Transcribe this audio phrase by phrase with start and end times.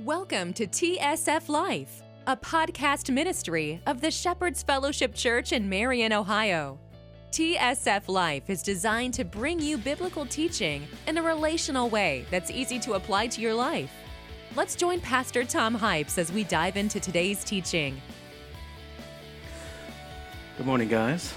[0.00, 6.78] Welcome to TSF Life, a podcast ministry of the Shepherd's Fellowship Church in Marion, Ohio.
[7.32, 12.78] TSF Life is designed to bring you biblical teaching in a relational way that's easy
[12.80, 13.90] to apply to your life.
[14.54, 17.98] Let's join Pastor Tom Hypes as we dive into today's teaching.
[20.58, 21.32] Good morning, guys.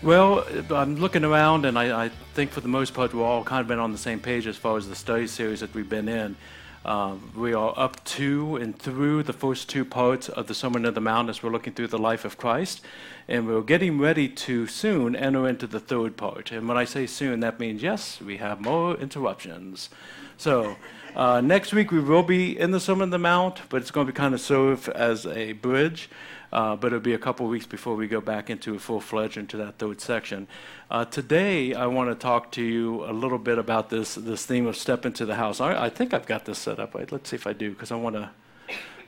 [0.00, 3.62] Well, I'm looking around, and I, I, think for the most part, we've all kind
[3.62, 6.08] of been on the same page as far as the study series that we've been
[6.08, 6.36] in.
[6.84, 10.94] Um, we are up to and through the first two parts of the Sermon on
[10.94, 12.80] the Mount as we're looking through the life of Christ,
[13.26, 16.52] and we're getting ready to soon enter into the third part.
[16.52, 19.90] And when I say soon, that means yes, we have more interruptions.
[20.36, 20.76] So.
[21.16, 24.06] Uh, next week we will be in the Sermon on the Mount, but it's going
[24.06, 26.08] to be kind of serve as a bridge.
[26.50, 29.36] Uh, but it'll be a couple weeks before we go back into a full fledged
[29.36, 30.46] into that third section.
[30.90, 34.66] Uh, today, I want to talk to you a little bit about this this theme
[34.66, 35.60] of step into the house.
[35.60, 36.94] I, I think I've got this set up.
[36.94, 38.30] Let's see if I do, because I want a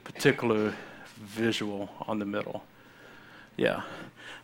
[0.04, 0.74] particular
[1.16, 2.62] visual on the middle.
[3.56, 3.82] Yeah,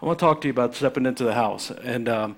[0.00, 2.36] I want to talk to you about stepping into the house, and um,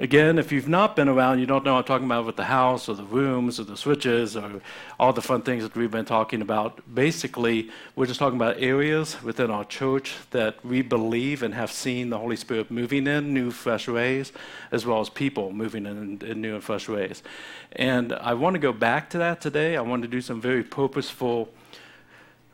[0.00, 2.44] Again, if you've not been around, you don't know what I'm talking about with the
[2.44, 4.60] house or the rooms or the switches or
[4.98, 6.82] all the fun things that we've been talking about.
[6.92, 12.10] Basically, we're just talking about areas within our church that we believe and have seen
[12.10, 14.32] the Holy Spirit moving in new, fresh ways,
[14.72, 17.22] as well as people moving in, in new and fresh ways.
[17.70, 19.76] And I want to go back to that today.
[19.76, 21.50] I want to do some very purposeful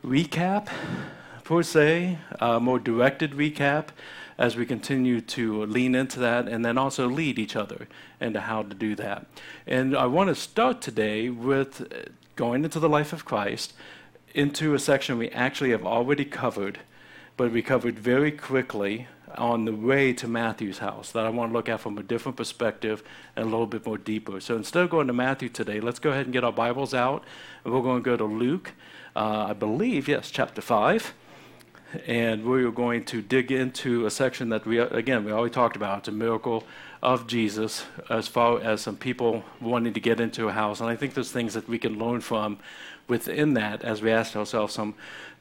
[0.05, 0.67] recap,
[1.51, 2.17] per se,
[2.61, 3.87] more directed recap
[4.37, 7.89] as we continue to lean into that and then also lead each other
[8.21, 9.25] into how to do that.
[9.67, 13.73] And I want to start today with going into the life of Christ
[14.33, 16.79] into a section we actually have already covered,
[17.35, 21.53] but we covered very quickly on the way to Matthew's house that I want to
[21.53, 23.03] look at from a different perspective
[23.35, 24.39] and a little bit more deeper.
[24.39, 27.25] So instead of going to Matthew today, let's go ahead and get our Bibles out.
[27.65, 28.71] And we're going to go to Luke,
[29.17, 31.13] uh, I believe, yes, chapter 5
[32.07, 35.75] and we are going to dig into a section that we again we already talked
[35.75, 36.03] about.
[36.03, 36.63] the miracle
[37.01, 40.95] of Jesus as far as some people wanting to get into a house, and I
[40.95, 42.59] think there's things that we can learn from
[43.07, 44.93] within that as we ask ourselves some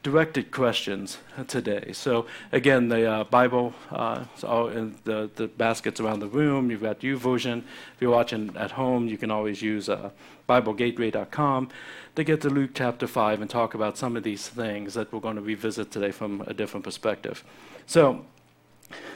[0.02, 1.92] directed questions today.
[1.92, 6.70] So again, the uh, Bible uh, in the, the baskets around the room.
[6.70, 7.58] You've got YouVersion.
[7.58, 10.10] If you're watching at home, you can always use uh,
[10.48, 11.68] BibleGateway.com
[12.16, 15.20] to get to Luke chapter 5 and talk about some of these things that we're
[15.20, 17.44] going to revisit today from a different perspective.
[17.86, 18.24] So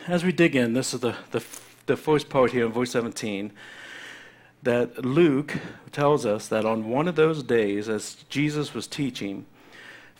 [0.07, 1.43] as we dig in, this is the, the,
[1.87, 3.53] the first part here in verse 17
[4.63, 5.59] that Luke
[5.93, 9.45] tells us that on one of those days, as Jesus was teaching,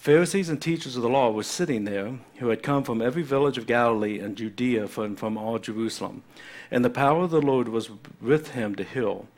[0.05, 3.57] Pharisees and teachers of the law were sitting there, who had come from every village
[3.57, 6.23] of Galilee and Judea and from all Jerusalem.
[6.71, 7.89] And the power of the Lord was
[8.21, 9.29] with him to heal.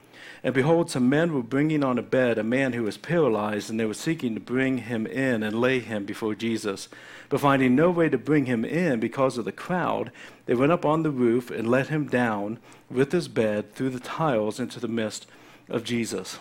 [0.42, 3.78] And behold, some men were bringing on a bed a man who was paralyzed, and
[3.78, 6.88] they were seeking to bring him in and lay him before Jesus.
[7.28, 10.10] But finding no way to bring him in because of the crowd,
[10.46, 12.58] they went up on the roof and let him down
[12.90, 15.28] with his bed through the tiles into the midst
[15.68, 16.40] of Jesus.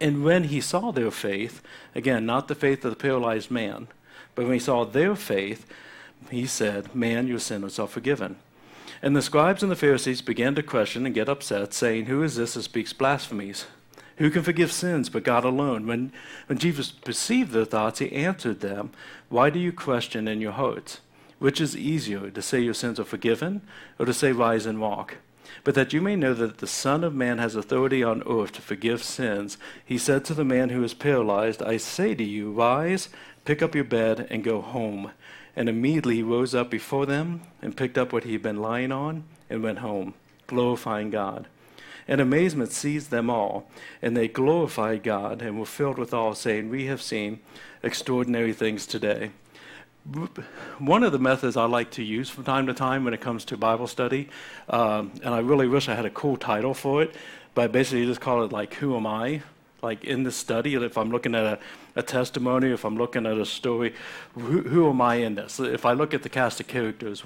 [0.00, 1.62] And when he saw their faith,
[1.94, 3.88] again, not the faith of the paralyzed man,
[4.34, 5.66] but when he saw their faith,
[6.30, 8.36] he said, Man, your sins are forgiven.
[9.02, 12.36] And the scribes and the Pharisees began to question and get upset, saying, Who is
[12.36, 13.66] this that speaks blasphemies?
[14.16, 15.86] Who can forgive sins but God alone?
[15.86, 16.12] When,
[16.46, 18.90] when Jesus perceived their thoughts, he answered them,
[19.28, 21.00] Why do you question in your hearts?
[21.38, 23.60] Which is easier, to say your sins are forgiven,
[23.98, 25.18] or to say, Rise and walk?
[25.64, 28.62] But that you may know that the Son of Man has authority on earth to
[28.62, 33.08] forgive sins, he said to the man who was paralyzed, I say to you, rise,
[33.44, 35.10] pick up your bed, and go home.
[35.54, 38.92] And immediately he rose up before them and picked up what he had been lying
[38.92, 40.14] on and went home,
[40.46, 41.46] glorifying God.
[42.08, 43.68] And amazement seized them all,
[44.00, 47.40] and they glorified God and were filled with awe, saying, We have seen
[47.82, 49.30] extraordinary things today
[50.78, 53.44] one of the methods I like to use from time to time when it comes
[53.46, 54.28] to Bible study,
[54.68, 57.14] um, and I really wish I had a cool title for it,
[57.54, 59.42] but basically just call it like "Who am I?"
[59.82, 61.58] Like in the study, if I'm looking at a,
[61.96, 63.94] a testimony, if I'm looking at a story,
[64.34, 65.60] who, who am I in this?
[65.60, 67.22] If I look at the cast of characters,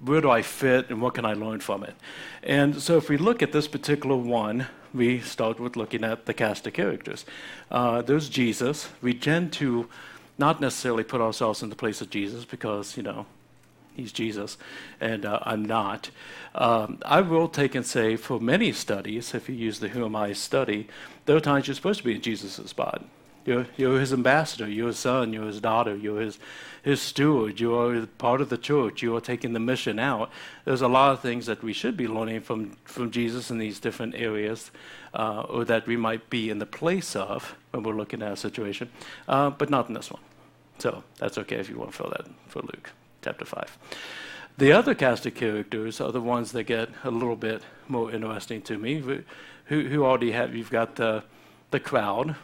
[0.00, 1.94] where do I fit, and what can I learn from it?
[2.42, 6.34] And so, if we look at this particular one, we start with looking at the
[6.34, 7.24] cast of characters.
[7.70, 8.88] Uh, there's Jesus.
[9.02, 9.88] We tend to
[10.38, 13.26] not necessarily put ourselves in the place of Jesus because, you know,
[13.94, 14.58] he's Jesus,
[15.00, 16.10] and uh, I'm not.
[16.54, 20.14] Um, I will take and say for many studies, if you use the Who Am
[20.14, 20.88] I study,
[21.24, 23.04] there are times you're supposed to be in Jesus' spot.
[23.46, 24.68] You're, you're his ambassador.
[24.68, 25.32] You're his son.
[25.32, 25.94] You're his daughter.
[25.94, 26.38] You're his,
[26.86, 27.58] his steward.
[27.58, 29.02] You are part of the church.
[29.02, 30.30] You are taking the mission out.
[30.64, 33.80] There's a lot of things that we should be learning from, from Jesus in these
[33.80, 34.70] different areas,
[35.12, 38.36] uh, or that we might be in the place of when we're looking at a
[38.36, 38.88] situation,
[39.26, 40.22] uh, but not in this one.
[40.78, 43.78] So that's okay if you want to fill that for Luke chapter 5.
[44.58, 48.62] The other cast of characters are the ones that get a little bit more interesting
[48.62, 49.00] to me.
[49.64, 51.24] Who, who already have, you've got the,
[51.72, 52.36] the crowd,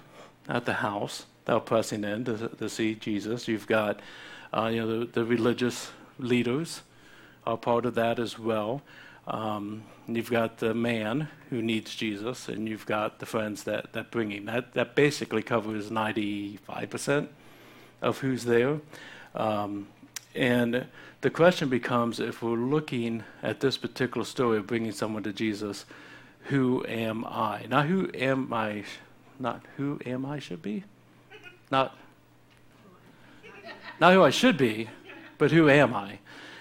[0.49, 3.49] at the house that are pressing in to, to see Jesus.
[3.49, 4.01] You've got,
[4.53, 6.83] uh, you know, the, the, religious leaders
[7.47, 8.83] are part of that as well.
[9.27, 14.11] Um, you've got the man who needs Jesus, and you've got the friends that, that
[14.11, 14.47] bring him.
[14.47, 17.29] That, that basically covers 95%
[18.01, 18.81] of who's there.
[19.35, 19.89] Um,
[20.35, 20.87] and
[21.21, 25.85] the question becomes if we're looking at this particular story of bringing someone to Jesus,
[26.47, 27.67] who am I?
[27.69, 28.85] Now, who am I
[29.43, 30.85] not who am I should be,
[31.71, 31.97] not
[34.01, 34.89] not who I should be,
[35.39, 36.19] but who am I?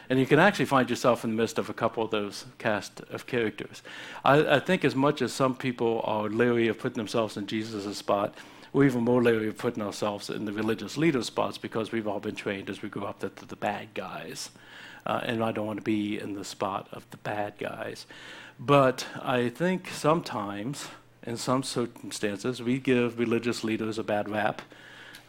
[0.10, 3.00] And you can actually find yourself in the midst of a couple of those cast
[3.12, 3.82] of characters.
[4.26, 7.98] I, I think as much as some people are leery of putting themselves in Jesus'
[7.98, 8.36] spot,
[8.74, 12.20] we're even more leery of putting ourselves in the religious leader spots because we've all
[12.20, 14.50] been trained as we grow up that they're the bad guys.
[15.06, 18.06] Uh, and I don't want to be in the spot of the bad guys.
[18.60, 20.88] But I think sometimes
[21.24, 24.62] in some circumstances, we give religious leaders a bad rap.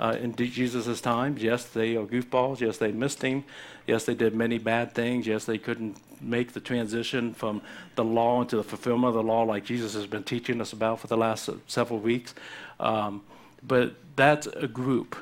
[0.00, 2.60] Uh, in Jesus' time, yes, they are goofballs.
[2.60, 3.44] Yes, they missed him.
[3.86, 5.26] Yes, they did many bad things.
[5.26, 7.62] Yes, they couldn't make the transition from
[7.96, 11.00] the law into the fulfillment of the law, like Jesus has been teaching us about
[11.00, 12.34] for the last several weeks.
[12.80, 13.22] Um,
[13.66, 15.16] but that's a group.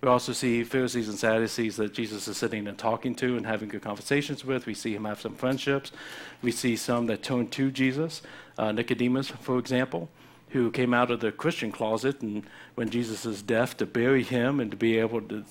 [0.00, 3.68] We also see Pharisees and Sadducees that Jesus is sitting and talking to and having
[3.68, 4.64] good conversations with.
[4.64, 5.92] We see him have some friendships.
[6.40, 8.22] We see some that turn to Jesus
[8.60, 10.08] uh, Nicodemus, for example,
[10.50, 12.44] who came out of the Christian closet and
[12.74, 15.44] when Jesus is deaf to bury him and to be able to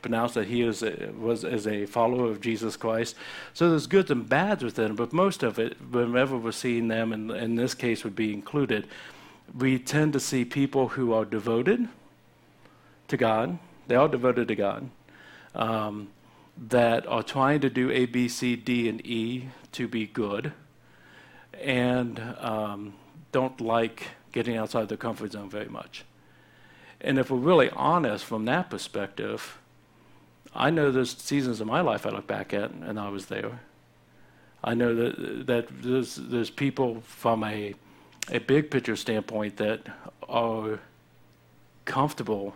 [0.00, 3.16] pronounce that he is a, was as a follower of Jesus Christ.
[3.54, 7.12] So there's goods and bads within it, but most of it, whenever we're seeing them,
[7.12, 8.86] and in this case would be included,
[9.56, 11.88] we tend to see people who are devoted
[13.08, 13.58] to God.
[13.88, 14.90] They are devoted to God.
[15.54, 16.08] Um,
[16.68, 20.52] that are trying to do A, B, C, D, and E to be good
[21.62, 22.94] and um,
[23.30, 26.04] don't like getting outside their comfort zone very much.
[27.00, 29.58] And if we're really honest from that perspective,
[30.54, 33.60] I know there's seasons of my life I look back at and I was there.
[34.64, 37.74] I know that that there's there's people from a
[38.30, 39.80] a big picture standpoint that
[40.28, 40.78] are
[41.84, 42.54] comfortable,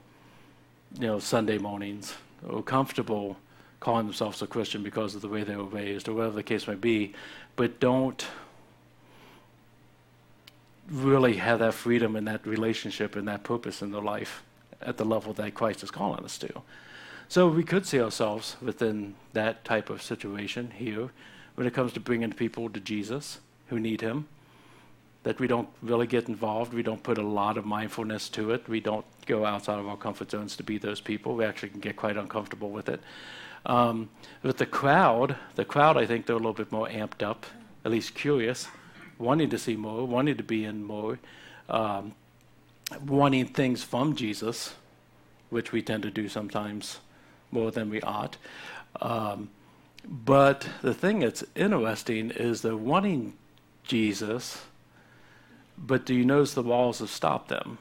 [0.95, 2.15] you know, Sunday mornings
[2.49, 3.37] or comfortable
[3.81, 6.69] calling themselves a Christian because of the way they were raised or whatever the case
[6.69, 7.13] may be,
[7.57, 8.27] but don't
[10.91, 14.43] really have that freedom and that relationship and that purpose in their life
[14.81, 16.63] at the level that Christ is calling us to.
[17.29, 21.11] So we could see ourselves within that type of situation here
[21.57, 24.29] when it comes to bringing people to Jesus who need Him.
[25.25, 26.73] That we don't really get involved.
[26.73, 28.69] We don't put a lot of mindfulness to it.
[28.69, 31.35] We don't go outside of our comfort zones to be those people.
[31.35, 33.01] We actually can get quite uncomfortable with it.
[33.65, 34.09] Um,
[34.45, 37.45] with the crowd, the crowd, I think they're a little bit more amped up,
[37.85, 38.69] at least curious
[39.19, 41.19] wanting to see more, wanting to be in more,
[41.69, 42.15] um,
[43.05, 44.75] wanting things from Jesus,
[45.51, 46.99] which we tend to do sometimes
[47.51, 48.37] more than we ought.
[49.01, 49.51] Um,
[50.05, 53.35] but the thing that's interesting is they're wanting
[53.83, 54.63] Jesus,
[55.79, 57.79] but do you notice the walls have stopped them?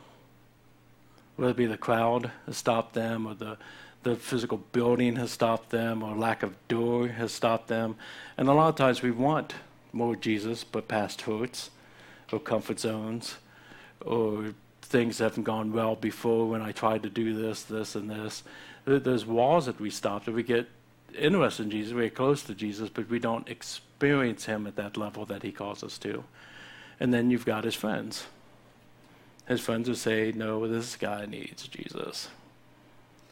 [1.35, 3.57] Whether it be the crowd has stopped them, or the,
[4.03, 7.95] the physical building has stopped them, or lack of door has stopped them.
[8.37, 9.53] And a lot of times we want
[9.95, 11.71] more Jesus, but past hurts
[12.31, 13.35] or comfort zones
[14.01, 18.09] or things that haven't gone well before when I tried to do this, this, and
[18.09, 18.43] this.
[18.85, 20.67] There's walls that we stop that we get
[21.17, 24.97] interested in Jesus, we get close to Jesus, but we don't experience him at that
[24.97, 26.23] level that he calls us to.
[26.99, 28.25] And then you've got his friends.
[29.47, 32.29] His friends who say, No, this guy needs Jesus.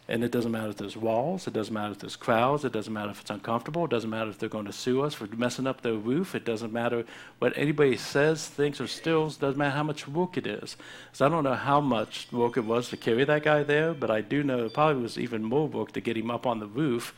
[0.05, 2.91] And it doesn't matter if there's walls, it doesn't matter if there's crowds, it doesn't
[2.91, 5.65] matter if it's uncomfortable, it doesn't matter if they're going to sue us for messing
[5.65, 7.05] up their roof, it doesn't matter
[7.39, 10.75] what anybody says, thinks, or stills, doesn't matter how much work it is.
[11.13, 14.11] So I don't know how much work it was to carry that guy there, but
[14.11, 16.67] I do know it probably was even more work to get him up on the
[16.67, 17.15] roof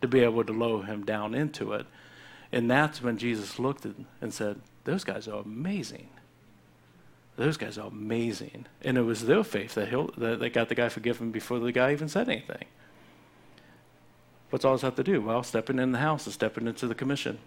[0.00, 1.86] to be able to lower him down into it.
[2.52, 6.08] And that's when Jesus looked at and said, Those guys are amazing
[7.38, 8.66] those guys are amazing.
[8.82, 11.92] And it was their faith that, that, that got the guy forgiven before the guy
[11.92, 12.64] even said anything.
[14.50, 15.20] What's all this have to do?
[15.20, 17.38] Well, stepping in the house is stepping into the commission.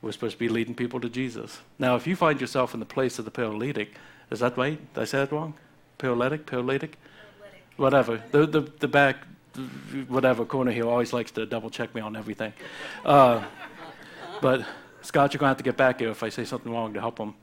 [0.00, 1.60] We're supposed to be leading people to Jesus.
[1.78, 3.94] Now, if you find yourself in the place of the paralytic,
[4.30, 4.80] is that right?
[4.94, 5.54] Did I say that wrong?
[5.98, 6.46] Paralytic?
[6.46, 6.96] Paralytic?
[7.80, 8.22] whatever.
[8.30, 9.16] The, the, the back,
[10.08, 12.52] whatever corner here always likes to double check me on everything.
[13.04, 13.44] Uh,
[14.40, 14.64] but
[15.02, 17.00] Scott, you're going to have to get back here if I say something wrong to
[17.00, 17.34] help him.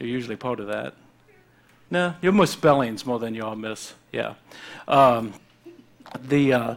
[0.00, 0.94] You're usually part of that.
[1.94, 3.94] No, you're more spellings more than you are miss.
[4.10, 4.34] Yeah.
[4.88, 5.32] Um,
[6.20, 6.74] the uh,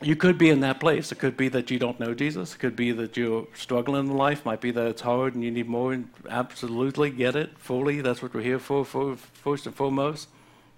[0.00, 1.12] you could be in that place.
[1.12, 2.54] It could be that you don't know Jesus.
[2.54, 4.46] It could be that you're struggling in life.
[4.46, 5.92] Might be that it's hard and you need more.
[5.92, 8.00] And Absolutely get it fully.
[8.00, 10.28] That's what we're here for, for first and foremost.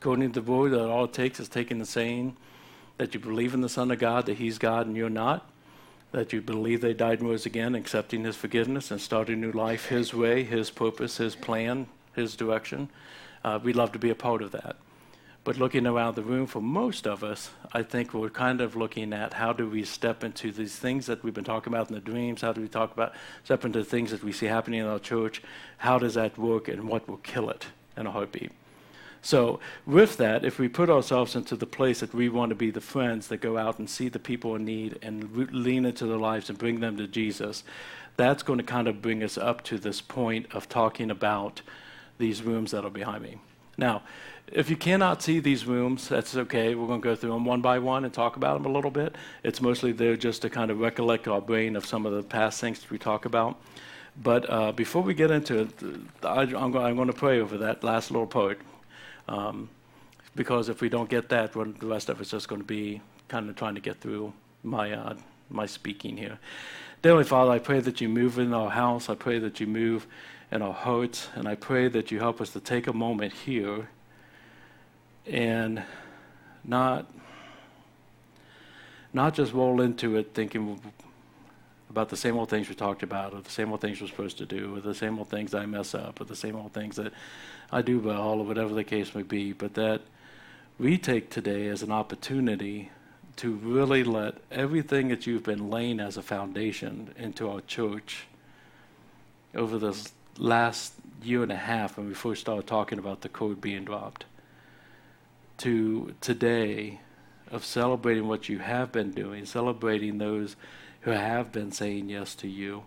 [0.00, 2.36] According to the word, that all it takes is taking the saying
[2.96, 5.48] that you believe in the Son of God, that He's God and you're not.
[6.10, 9.52] That you believe they died and rose again, accepting His forgiveness and starting a new
[9.52, 11.86] life His way, His purpose, His plan,
[12.18, 12.90] His direction.
[13.44, 14.76] Uh, we'd love to be a part of that.
[15.44, 19.14] But looking around the room for most of us, I think we're kind of looking
[19.14, 22.00] at how do we step into these things that we've been talking about in the
[22.00, 22.42] dreams?
[22.42, 24.98] How do we talk about step into the things that we see happening in our
[24.98, 25.40] church?
[25.78, 28.52] How does that work and what will kill it in a heartbeat?
[29.22, 32.70] So, with that, if we put ourselves into the place that we want to be
[32.70, 36.06] the friends that go out and see the people in need and re- lean into
[36.06, 37.64] their lives and bring them to Jesus,
[38.16, 41.62] that's going to kind of bring us up to this point of talking about
[42.18, 43.38] these rooms that are behind me.
[43.76, 44.02] Now,
[44.52, 46.75] if you cannot see these rooms, that's okay.
[46.75, 48.90] We're going to go through them one by one and talk about them a little
[48.90, 49.14] bit.
[49.44, 52.60] It's mostly there just to kind of recollect our brain of some of the past
[52.60, 53.60] things that we talk about.
[54.20, 55.70] But uh, before we get into it,
[56.25, 58.60] I, am going to pray over that last little part.
[59.28, 59.68] Um,
[60.34, 63.48] because if we don't get that, the rest of it's just going to be kind
[63.48, 64.32] of trying to get through
[64.62, 65.14] my, uh,
[65.50, 66.38] my speaking here.
[67.00, 69.09] Dearly Father, I pray that you move in our house.
[69.09, 70.09] I pray that you move
[70.50, 71.28] in our hearts.
[71.37, 73.88] And I pray that you help us to take a moment here
[75.25, 75.85] and
[76.64, 77.09] not
[79.12, 80.81] not just roll into it thinking
[81.88, 84.37] about the same old things we talked about, or the same old things we're supposed
[84.38, 86.97] to do, or the same old things I mess up, or the same old things
[86.97, 87.12] that
[87.73, 90.02] I do well, or whatever the case may be, but that
[90.78, 92.90] we take today as an opportunity
[93.38, 98.26] to really let everything that you've been laying as a foundation into our church
[99.54, 103.61] over this last year and a half when we first started talking about the code
[103.61, 104.25] being dropped
[105.57, 106.99] to today
[107.52, 110.57] of celebrating what you have been doing, celebrating those
[111.02, 112.83] who have been saying yes to you,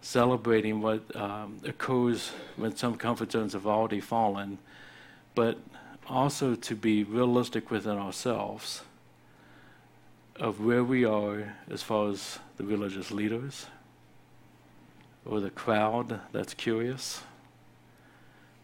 [0.00, 4.58] celebrating what um, occurs when some comfort zones have already fallen,
[5.34, 5.58] but
[6.08, 8.82] also to be realistic within ourselves
[10.40, 13.66] of where we are as far as the religious leaders
[15.24, 17.22] or the crowd that's curious,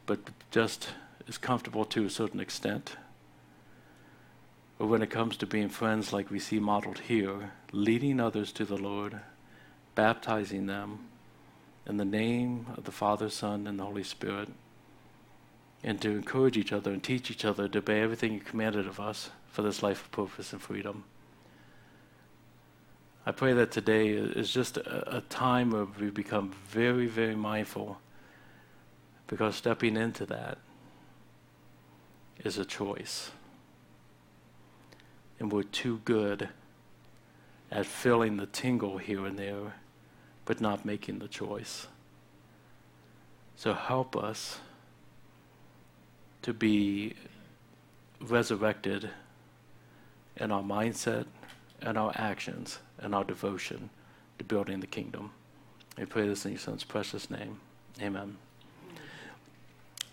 [0.07, 0.19] but
[0.51, 0.89] just
[1.29, 2.97] is comfortable to a certain extent
[4.79, 8.65] but when it comes to being friends like we see modeled here, leading others to
[8.65, 9.19] the Lord,
[9.95, 10.99] baptizing them
[11.87, 14.49] in the name of the Father, Son, and the Holy Spirit,
[15.83, 19.01] and to encourage each other and teach each other to obey everything you commanded of
[19.01, 21.05] us for this life of purpose and freedom.
[23.29, 27.99] I pray that today is just a, a time where we become very, very mindful
[29.27, 30.59] because stepping into that
[32.45, 33.33] is a choice
[35.41, 36.51] and we're too good
[37.73, 39.75] at feeling the tingle here and there,
[40.45, 41.89] but not making the choice.
[43.57, 44.61] So help us
[46.43, 47.15] to be
[48.21, 49.11] resurrected
[50.37, 51.27] in our mindset
[51.83, 53.91] and our actions and our devotion
[54.39, 55.31] to building the kingdom.
[55.99, 57.59] I pray this in your son's precious name.
[58.03, 58.37] Amen.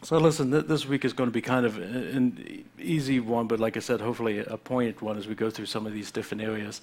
[0.01, 3.59] So listen, th- this week is going to be kind of an easy one, but
[3.59, 6.43] like I said, hopefully a pointed one as we go through some of these different
[6.43, 6.81] areas.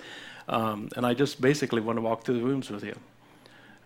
[0.48, 2.94] Um, and I just basically want to walk through the rooms with you.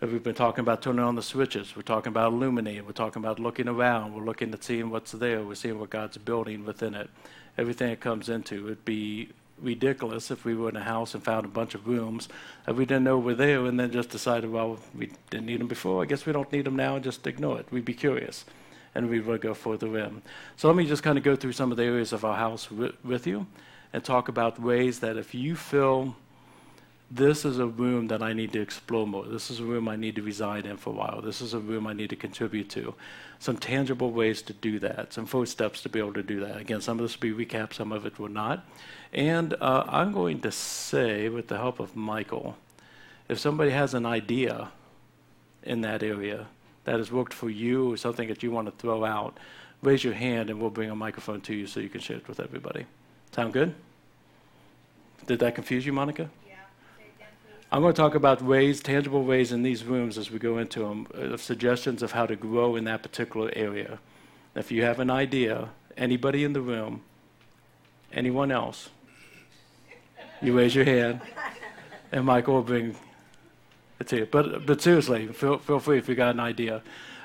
[0.00, 1.74] We've been talking about turning on the switches.
[1.74, 2.84] We're talking about illuminating.
[2.84, 4.14] We're talking about looking around.
[4.14, 5.42] We're looking at seeing what's there.
[5.42, 7.08] We're seeing what God's building within it.
[7.56, 8.66] Everything it comes into.
[8.66, 9.30] It'd be
[9.60, 12.28] ridiculous if we were in a house and found a bunch of rooms
[12.66, 15.60] that uh, we didn't know were there and then just decided, well, we didn't need
[15.60, 16.02] them before.
[16.02, 17.66] I guess we don't need them now and just ignore it.
[17.70, 18.44] We'd be curious
[18.94, 20.22] and we would go further in.
[20.56, 22.70] So let me just kind of go through some of the areas of our house
[22.70, 23.46] with you
[23.92, 26.16] and talk about ways that if you feel
[27.10, 29.96] this is a room that I need to explore more, this is a room I
[29.96, 32.68] need to reside in for a while, this is a room I need to contribute
[32.70, 32.94] to,
[33.38, 36.56] some tangible ways to do that, some first steps to be able to do that.
[36.56, 38.66] Again, some of this will be recap, some of it will not.
[39.14, 42.56] And uh, I'm going to say, with the help of Michael,
[43.28, 44.70] if somebody has an idea
[45.62, 46.46] in that area,
[46.84, 49.38] that has worked for you or something that you want to throw out,
[49.82, 52.28] raise your hand and we'll bring a microphone to you so you can share it
[52.28, 52.86] with everybody.
[53.32, 53.74] Sound good?
[55.26, 56.28] Did that confuse you, Monica?
[56.46, 56.56] Yeah.
[57.72, 60.80] I'm going to talk about ways, tangible ways in these rooms as we go into
[60.80, 64.00] them, of suggestions of how to grow in that particular area.
[64.54, 67.02] If you have an idea, anybody in the room,
[68.14, 68.90] Anyone else?
[70.42, 71.20] You raise your hand,
[72.12, 72.96] and Michael will bring
[74.00, 74.26] it to you.
[74.26, 76.82] But, but seriously, feel, feel free if you got an idea.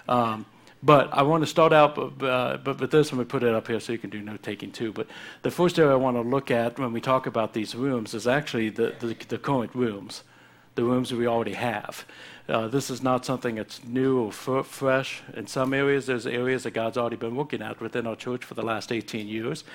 [0.08, 0.46] Um,
[0.82, 3.54] but I want to start out, uh, but with this, I'm going to put it
[3.54, 4.94] up here so you can do note taking too.
[4.94, 5.08] But
[5.42, 8.28] the first area I want to look at when we talk about these rooms is
[8.28, 10.24] actually the, the, the current rooms,
[10.76, 12.06] the rooms that we already have.
[12.48, 15.22] Uh, this is not something that's new or f- fresh.
[15.36, 18.54] In some areas, there's areas that God's already been working at within our church for
[18.54, 19.66] the last 18 years.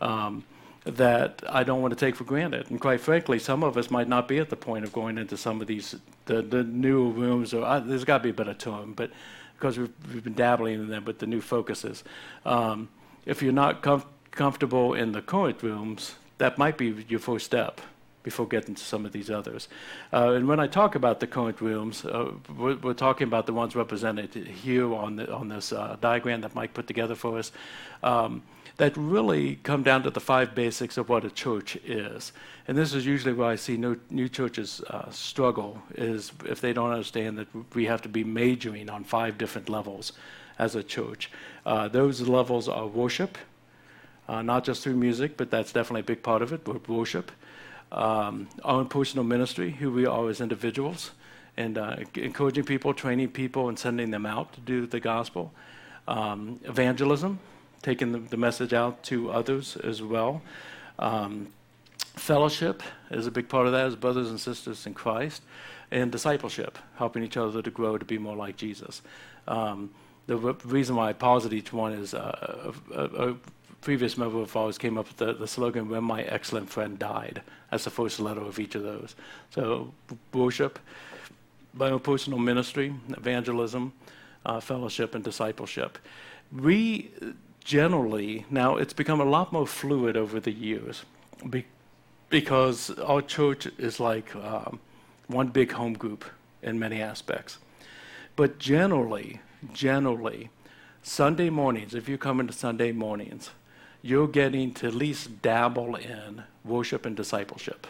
[0.00, 0.44] Um,
[0.84, 2.70] that I don't want to take for granted.
[2.70, 5.36] And quite frankly, some of us might not be at the point of going into
[5.36, 5.96] some of these
[6.26, 9.10] the, the new rooms, or uh, there's got to be a better term, but
[9.54, 12.02] because we've, we've been dabbling in them with the new focuses.
[12.46, 12.88] Um,
[13.26, 17.80] if you're not com- comfortable in the current rooms, that might be your first step
[18.22, 19.68] before getting to some of these others.
[20.12, 23.52] Uh, and when I talk about the current rooms, uh, we're, we're, talking about the
[23.52, 27.52] ones represented here on, the, on this uh, diagram that Mike put together for us.
[28.02, 28.42] Um,
[28.80, 32.32] that really come down to the five basics of what a church is.
[32.66, 36.72] And this is usually where I see new, new churches uh, struggle, is if they
[36.72, 40.14] don't understand that we have to be majoring on five different levels
[40.58, 41.30] as a church.
[41.66, 43.36] Uh, those levels are worship,
[44.30, 47.30] uh, not just through music, but that's definitely a big part of it, but worship.
[47.92, 51.10] Um, our own personal ministry, who we are as individuals,
[51.58, 55.52] and uh, encouraging people, training people, and sending them out to do the gospel.
[56.08, 57.40] Um, evangelism,
[57.82, 60.42] taking the, the message out to others as well.
[60.98, 61.48] Um,
[62.00, 65.42] fellowship is a big part of that as brothers and sisters in Christ.
[65.92, 69.02] And discipleship, helping each other to grow to be more like Jesus.
[69.48, 69.90] Um,
[70.28, 73.36] the re- reason why I at each one is uh, a, a, a,
[73.80, 77.40] previous member of ours came up with the, the, slogan, When My Excellent Friend Died.
[77.70, 79.16] That's the first letter of each of those.
[79.54, 79.94] So,
[80.34, 80.78] worship,
[81.72, 83.94] my own personal ministry, evangelism,
[84.44, 85.98] uh, fellowship, and discipleship.
[86.52, 87.10] We
[87.70, 91.04] generally, now it's become a lot more fluid over the years
[91.48, 91.64] be,
[92.28, 94.80] because our church is like um,
[95.28, 96.24] one big home group
[96.62, 97.58] in many aspects.
[98.34, 99.40] But generally,
[99.72, 100.50] generally,
[101.04, 103.50] Sunday mornings, if you come into Sunday mornings,
[104.02, 107.86] you're getting to at least dabble in worship and discipleship.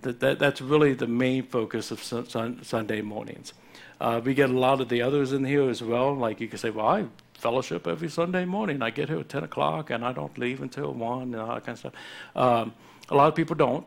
[0.00, 3.52] That, that, that's really the main focus of sun, Sunday mornings.
[4.00, 6.14] Uh, we get a lot of the others in here as well.
[6.14, 7.04] Like you can say, well, I
[7.38, 8.82] fellowship every Sunday morning.
[8.82, 11.64] I get here at 10 o'clock and I don't leave until 1 and all that
[11.64, 11.92] kind of stuff.
[12.36, 12.74] Um,
[13.08, 13.86] a lot of people don't.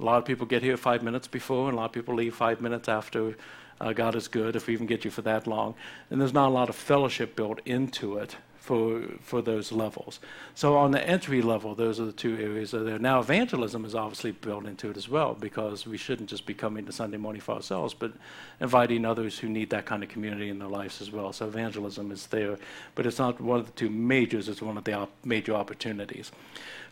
[0.00, 2.34] A lot of people get here five minutes before, and a lot of people leave
[2.34, 3.36] five minutes after.
[3.80, 5.74] Uh, God is good if we even get you for that long.
[6.10, 10.20] And there's not a lot of fellowship built into it for for those levels.
[10.54, 12.98] So on the entry level, those are the two areas that are there.
[12.98, 16.86] Now evangelism is obviously built into it as well because we shouldn't just be coming
[16.86, 18.12] to Sunday morning for ourselves, but
[18.60, 21.32] inviting others who need that kind of community in their lives as well.
[21.32, 22.56] So evangelism is there,
[22.94, 24.48] but it's not one of the two majors.
[24.48, 26.30] It's one of the op- major opportunities.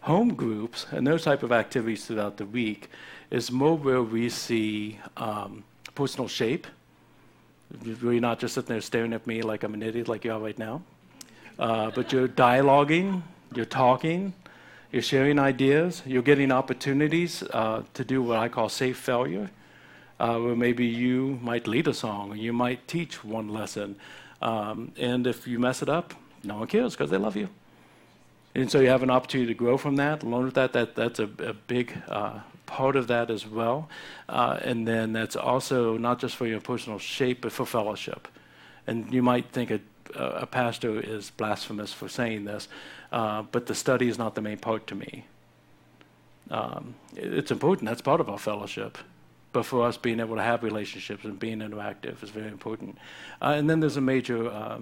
[0.00, 2.90] Home groups and those type of activities throughout the week
[3.30, 5.62] is more where we see um,
[5.94, 6.66] personal shape.
[7.84, 10.40] You're not just sitting there staring at me like I'm an idiot like you are
[10.40, 10.82] right now
[11.60, 13.22] uh, but you're dialoguing,
[13.54, 14.32] you're talking,
[14.90, 19.50] you're sharing ideas, you're getting opportunities uh, to do what I call safe failure,
[20.18, 23.96] uh, where maybe you might lead a song or you might teach one lesson.
[24.40, 27.50] Um, and if you mess it up, no one cares because they love you.
[28.54, 30.72] And so you have an opportunity to grow from that, learn with that.
[30.72, 33.88] that that's a, a big uh, part of that as well.
[34.28, 38.28] Uh, and then that's also not just for your personal shape, but for fellowship.
[38.86, 39.80] And you might think a
[40.14, 42.68] a pastor is blasphemous for saying this,
[43.12, 45.24] uh, but the study is not the main part to me.
[46.50, 48.98] Um, it's important, that's part of our fellowship.
[49.52, 52.98] But for us, being able to have relationships and being interactive is very important.
[53.42, 54.78] Uh, and then there's a major uh,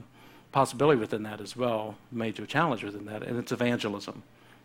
[0.52, 4.22] possibility within that as well, major challenge within that, and it's evangelism.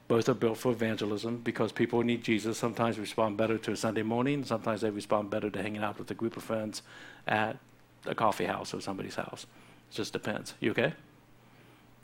[0.10, 2.58] Both are built for evangelism because people need Jesus.
[2.58, 6.12] Sometimes respond better to a Sunday morning, sometimes they respond better to hanging out with
[6.12, 6.82] a group of friends
[7.26, 7.58] at
[8.06, 9.46] a coffee house or somebody's house.
[9.94, 10.56] It just depends.
[10.60, 10.92] You okay?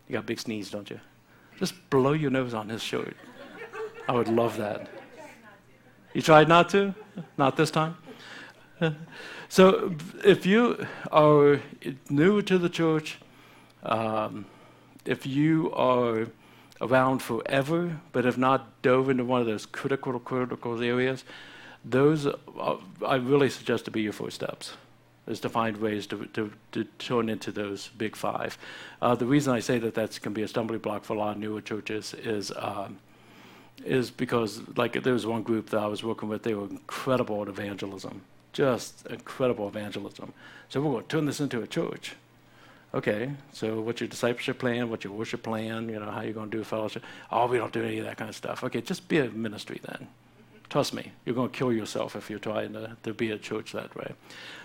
[0.08, 1.00] You got big sneeze, don't you?
[1.58, 3.18] Just blow your nose on his shirt.
[4.08, 4.88] I would love that.
[6.14, 6.94] You tried not to?
[7.38, 7.98] Not this time?
[9.52, 11.60] So, if you are
[12.08, 13.18] new to the church,
[13.82, 14.46] um,
[15.06, 16.28] if you are
[16.80, 21.24] around forever but have not dove into one of those critical, critical areas,
[21.84, 24.74] those are, I really suggest to be your first steps
[25.30, 28.58] is to find ways to, to, to turn into those big five.
[29.02, 31.36] Uh, the reason I say that that can be a stumbling block for a lot
[31.36, 32.98] of newer churches is um,
[33.86, 37.42] is because like there was one group that I was working with, they were incredible
[37.42, 40.34] at evangelism, just incredible evangelism.
[40.68, 42.16] So we're going to turn this into a church.
[42.94, 44.90] Okay, so what's your discipleship plan?
[44.90, 45.90] What's your worship plan?
[45.90, 47.04] You know, how you going to do fellowship?
[47.32, 48.64] Oh, we don't do any of that kind of stuff.
[48.64, 50.08] Okay, just be a ministry then.
[50.70, 53.72] Trust me, you're going to kill yourself if you're trying to, to be a church
[53.72, 54.14] that way.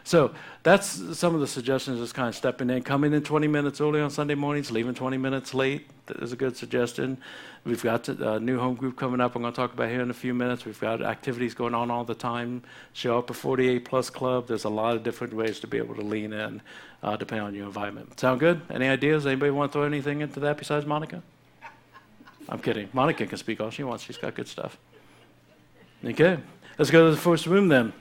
[0.05, 2.83] So that's some of the suggestions, just kind of stepping in.
[2.83, 6.59] Coming in 20 minutes early on Sunday mornings, leaving 20 minutes late is a good
[6.59, 7.17] suggestion.
[7.65, 9.35] We've got a new home group coming up.
[9.35, 10.67] I'm going to talk about here in a few minutes.
[10.67, 12.63] We've got activities going on all the time.
[12.93, 14.47] Show up a 48 plus club.
[14.47, 16.61] There's a lot of different ways to be able to lean in,
[17.03, 18.21] uh, depending on your environment.
[18.21, 18.61] Sound good?
[18.69, 19.27] Any ideas?
[19.27, 21.23] Anybody want to throw anything into that besides Monica?
[22.47, 22.91] I'm kidding.
[22.93, 24.05] Monica can speak all she wants.
[24.05, 24.77] She's got good stuff.
[26.05, 26.39] Okay,
[26.79, 27.93] let's go to the first room then.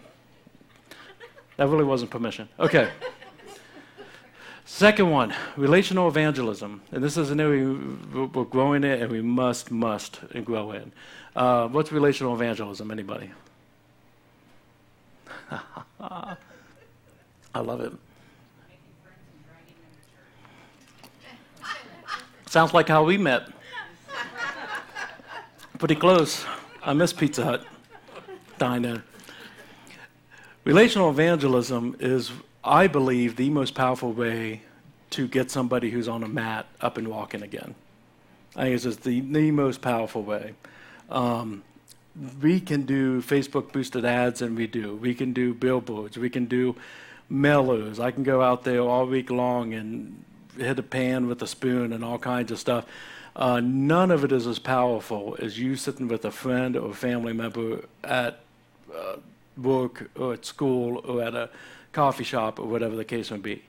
[1.55, 2.49] That really wasn't permission.
[2.59, 2.89] Okay.
[4.65, 6.81] Second one, relational evangelism.
[6.91, 7.77] And this is an area
[8.13, 10.91] we're growing in and we must, must grow in.
[11.35, 12.91] Uh, what's relational evangelism?
[12.91, 13.31] Anybody?
[16.01, 16.35] I
[17.55, 17.93] love it.
[22.47, 23.49] Sounds like how we met.
[25.77, 26.45] Pretty close.
[26.83, 27.65] I miss Pizza Hut.
[30.65, 32.31] Relational evangelism is
[32.63, 34.61] I believe, the most powerful way
[35.11, 37.75] to get somebody who's on a mat up and walking again.
[38.55, 40.53] I think it's just the, the most powerful way.
[41.09, 41.63] Um,
[42.41, 44.95] we can do Facebook boosted ads, and we do.
[44.95, 46.17] We can do billboards.
[46.17, 46.75] We can do
[47.29, 47.99] mailers.
[47.99, 50.23] I can go out there all week long and
[50.57, 52.85] hit a pan with a spoon and all kinds of stuff.
[53.35, 56.93] Uh, none of it is as powerful as you sitting with a friend or a
[56.93, 58.39] family member at
[58.95, 59.17] uh,
[59.57, 61.49] work or at school or at a
[61.91, 63.63] coffee shop or whatever the case may be.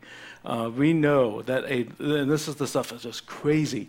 [0.45, 3.89] Uh, we know that a, and this is the stuff that's just crazy.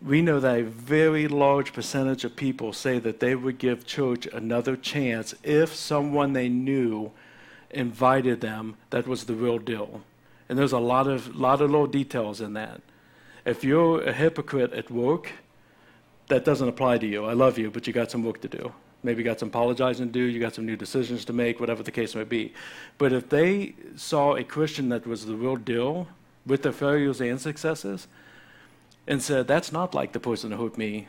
[0.00, 4.26] We know that a very large percentage of people say that they would give church
[4.26, 7.10] another chance if someone they knew
[7.70, 10.02] invited them that was the real deal.
[10.48, 12.80] And there's a lot of lot of little details in that.
[13.44, 15.32] If you're a hypocrite at work,
[16.28, 17.24] that doesn't apply to you.
[17.24, 18.72] I love you, but you got some work to do.
[19.02, 21.92] Maybe got some apologizing to do, you got some new decisions to make, whatever the
[21.92, 22.52] case may be.
[22.98, 26.08] But if they saw a Christian that was the real deal
[26.44, 28.08] with their failures and successes
[29.06, 31.08] and said, that's not like the person who hurt me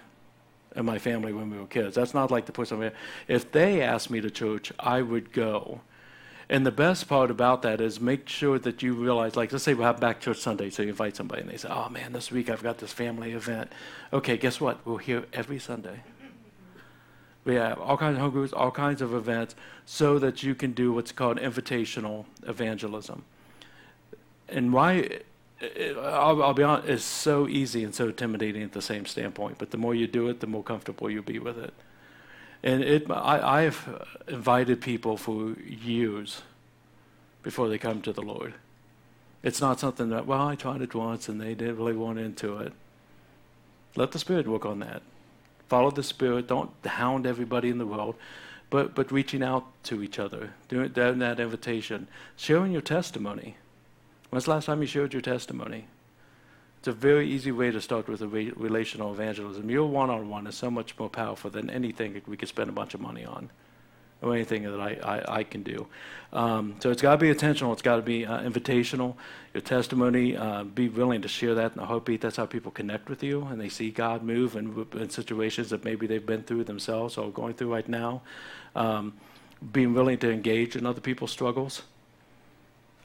[0.75, 1.95] and my family when we were kids.
[1.95, 2.91] That's not like the person.
[3.27, 5.81] If they asked me to church, I would go.
[6.47, 9.73] And the best part about that is make sure that you realize, like, let's say
[9.73, 12.31] we have back church Sunday, so you invite somebody and they say, oh man, this
[12.31, 13.71] week I've got this family event.
[14.13, 14.85] Okay, guess what?
[14.85, 16.01] We're here every Sunday.
[17.45, 20.73] We have all kinds of home groups, all kinds of events, so that you can
[20.73, 23.23] do what's called invitational evangelism.
[24.49, 25.21] And why,
[25.61, 29.57] I'll, I'll be honest, it's so easy and so intimidating at the same standpoint.
[29.57, 31.73] But the more you do it, the more comfortable you'll be with it.
[32.61, 36.41] And it, I, I've invited people for years
[37.41, 38.55] before they come to the Lord.
[39.43, 42.57] It's not something that, well, I tried it once and they didn't really want into
[42.57, 42.73] it.
[43.95, 45.01] Let the Spirit work on that
[45.69, 46.47] follow the Spirit.
[46.47, 48.15] Don't hound everybody in the world,
[48.69, 53.55] but, but reaching out to each other, doing, that invitation, sharing your testimony.
[54.29, 55.85] When's the last time you shared your testimony?
[56.79, 59.69] It's a very easy way to start with a re- relational evangelism.
[59.69, 62.73] Your one on one is so much more powerful than anything we could spend a
[62.73, 63.49] bunch of money on
[64.21, 65.87] or anything that I, I, I can do.
[66.31, 67.73] Um, so it's got to be intentional.
[67.73, 69.15] It's got to be uh, invitational.
[69.53, 72.21] Your testimony, uh, be willing to share that in the heartbeat.
[72.21, 75.83] That's how people connect with you and they see God move in, in situations that
[75.85, 78.21] maybe they've been through themselves or going through right now.
[78.75, 79.13] Um,
[79.71, 81.81] being willing to engage in other people's struggles.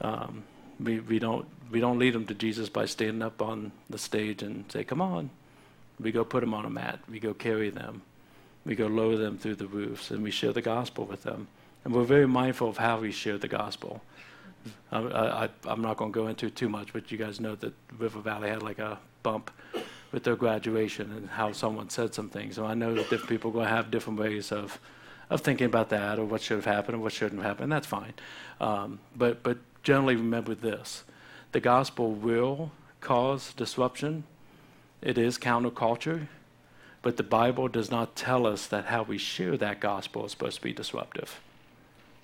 [0.01, 0.43] Um,
[0.79, 4.43] we, we, don't, we don't lead them to Jesus by standing up on the stage
[4.43, 5.29] and say, Come on.
[5.99, 8.01] We go put them on a mat, we go carry them
[8.65, 11.47] we go lower them through the roofs and we share the gospel with them.
[11.83, 14.01] And we're very mindful of how we share the gospel.
[14.91, 18.19] I, am not going to go into too much, but you guys know that River
[18.19, 19.51] Valley had like a bump
[20.11, 22.55] with their graduation and how someone said some things.
[22.55, 24.79] So I know that different people are going to have different ways of,
[25.29, 27.71] of thinking about that or what should have happened and what shouldn't have happened.
[27.71, 28.13] That's fine.
[28.59, 31.03] Um, but, but generally remember this
[31.51, 34.23] the gospel will cause disruption,
[35.01, 36.27] it is counterculture.
[37.05, 40.55] But the Bible does not tell us that how we share that gospel is supposed
[40.55, 41.39] to be disruptive.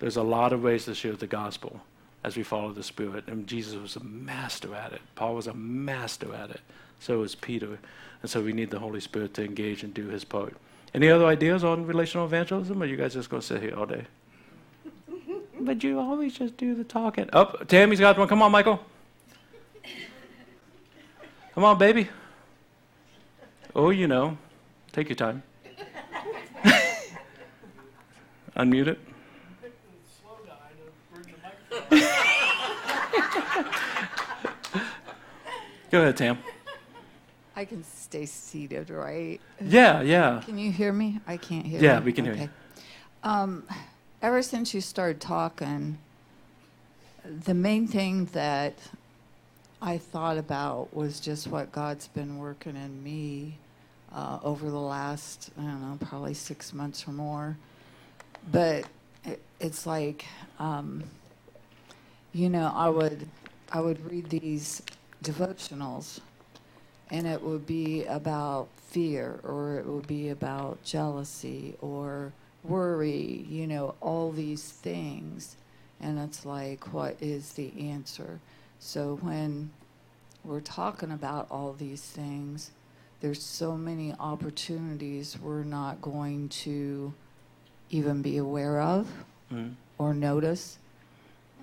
[0.00, 1.82] There's a lot of ways to share the gospel
[2.24, 3.28] as we follow the Spirit.
[3.28, 5.00] And Jesus was a master at it.
[5.14, 6.62] Paul was a master at it.
[6.98, 7.78] So was Peter.
[8.22, 10.56] And so we need the Holy Spirit to engage and do his part.
[10.92, 12.82] Any other ideas on relational evangelism?
[12.82, 14.04] Or are you guys just going to sit here all day?
[15.60, 17.30] but you always just do the talking.
[17.32, 18.26] Up, oh, Tammy's got one.
[18.26, 18.84] Come on, Michael.
[21.54, 22.08] Come on, baby.
[23.76, 24.36] Oh, you know.
[24.92, 25.42] Take your time.
[28.56, 28.98] Unmute it.
[35.90, 36.38] Go ahead, Tam.
[37.54, 39.40] I can stay seated, right?
[39.60, 40.42] Yeah, yeah.
[40.44, 41.20] Can you hear me?
[41.26, 41.86] I can't hear you.
[41.86, 42.04] Yeah, you.
[42.04, 42.48] we can hear you.
[43.22, 43.64] Um,
[44.20, 45.98] ever since you started talking,
[47.24, 48.74] the main thing that
[49.80, 53.58] I thought about was just what God's been working in me
[54.14, 57.56] uh, over the last, I don't know, probably six months or more.
[58.50, 58.84] But
[59.24, 60.24] it, it's like,
[60.58, 61.04] um,
[62.32, 63.28] you know, I would,
[63.70, 64.82] I would read these
[65.22, 66.20] devotionals
[67.10, 72.32] and it would be about fear or it would be about jealousy or
[72.64, 75.56] worry, you know, all these things.
[76.00, 78.40] And it's like, what is the answer?
[78.80, 79.70] So when
[80.44, 82.70] we're talking about all these things,
[83.22, 87.14] there's so many opportunities we're not going to
[87.88, 89.06] even be aware of
[89.50, 89.74] Mhm.
[89.96, 90.76] or notice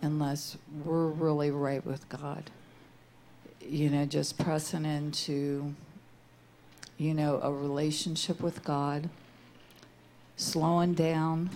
[0.02, 2.50] unless we're really right with God.
[3.62, 5.76] You know, just pressing into,
[6.98, 9.10] you know, a relationship with God,
[10.38, 11.50] slowing down,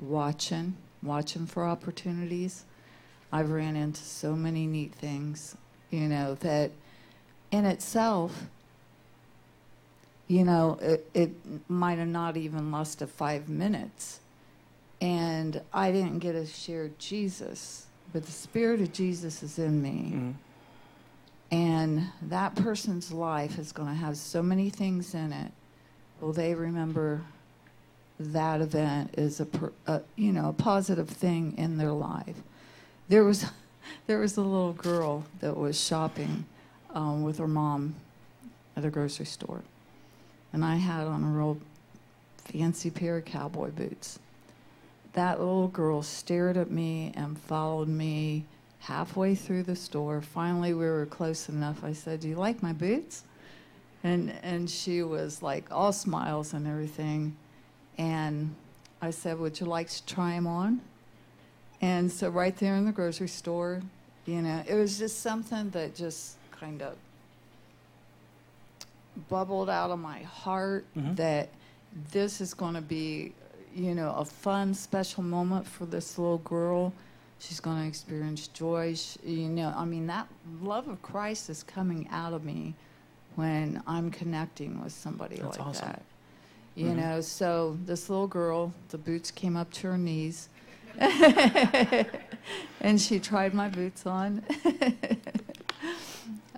[0.00, 2.64] watching, watching for opportunities.
[3.30, 5.54] I've ran into so many neat things,
[5.90, 6.70] you know, that
[7.50, 8.46] in itself,
[10.26, 11.30] you know, it, it
[11.68, 14.20] might have not even lasted five minutes.
[15.00, 20.12] And I didn't get to share Jesus, but the Spirit of Jesus is in me.
[20.14, 20.34] Mhm.
[21.50, 25.52] And that person's life is going to have so many things in it.
[26.20, 27.22] Will they remember
[28.18, 29.46] that event is a,
[29.86, 32.36] a you know a positive thing in their life?
[33.08, 33.44] There was
[34.06, 36.46] there was a little girl that was shopping
[36.94, 37.96] um, with her mom
[38.76, 39.62] at a grocery store,
[40.54, 41.58] and I had on a real
[42.36, 44.20] fancy pair of cowboy boots.
[45.12, 48.44] That little girl stared at me and followed me
[48.78, 50.20] halfway through the store.
[50.20, 51.82] Finally, we were close enough.
[51.82, 53.24] I said, "Do you like my boots?"
[54.04, 57.36] And and she was like all smiles and everything.
[57.98, 58.54] And
[59.02, 60.80] I said, "Would you like to try them on?"
[61.80, 63.82] And so right there in the grocery store,
[64.24, 66.94] you know, it was just something that just kind of
[69.28, 71.16] bubbled out of my heart Mhm.
[71.16, 71.48] that
[72.12, 73.32] this is going to be,
[73.74, 76.92] you know, a fun, special moment for this little girl.
[77.38, 78.94] She's going to experience joy.
[78.94, 80.26] She, you know, I mean, that
[80.62, 82.74] love of Christ is coming out of me
[83.36, 85.88] when I'm connecting with somebody That's like awesome.
[85.88, 86.02] that.
[86.76, 86.96] You Mhm.
[86.96, 90.48] know, so this little girl, the boots came up to her knees.
[92.80, 94.42] and she tried my boots on.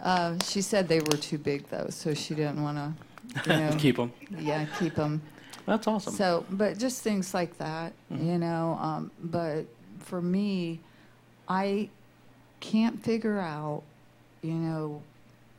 [0.03, 3.77] uh, she said they were too big, though, so she didn't want to, you know,
[3.79, 4.13] Keep them.
[4.39, 5.23] yeah, keep them.
[5.67, 6.13] That's awesome.
[6.15, 8.25] So, but just things like that, Mhm.
[8.27, 8.79] you know.
[8.81, 9.65] Um, but
[10.01, 10.81] for me,
[11.49, 11.89] I
[12.61, 13.83] can't figure out,
[14.43, 15.03] you know,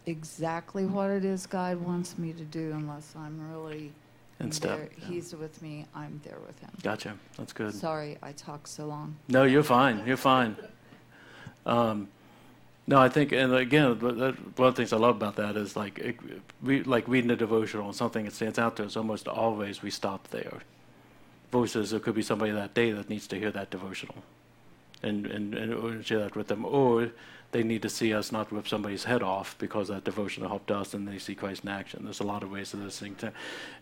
[0.06, 3.92] exactly what it is God wants me to do unless I'm really
[4.40, 4.88] And there.
[5.00, 5.06] yeah.
[5.08, 5.86] He's with me.
[5.94, 6.70] I'm there with him.
[6.84, 7.16] Gotcha.
[7.38, 7.74] That's good.
[7.74, 9.18] Sorry, I talked so long.
[9.28, 10.04] No, you're fine.
[10.06, 10.56] You're fine.
[11.66, 12.08] Um,
[12.90, 16.00] no, I think, and again, one of the things I love about that is like,
[16.00, 16.16] it,
[16.64, 19.90] we, like reading a devotional, and something that stands out to us almost always we
[19.90, 20.60] stop there.
[21.52, 24.16] Versus it could be somebody that day that needs to hear that devotional,
[25.04, 27.12] and and and share that with them, or
[27.52, 30.94] they need to see us not rip somebody's head off because that devotional helped us,
[30.94, 32.04] and they see Christ in action.
[32.04, 33.32] There's a lot of ways to this thing too,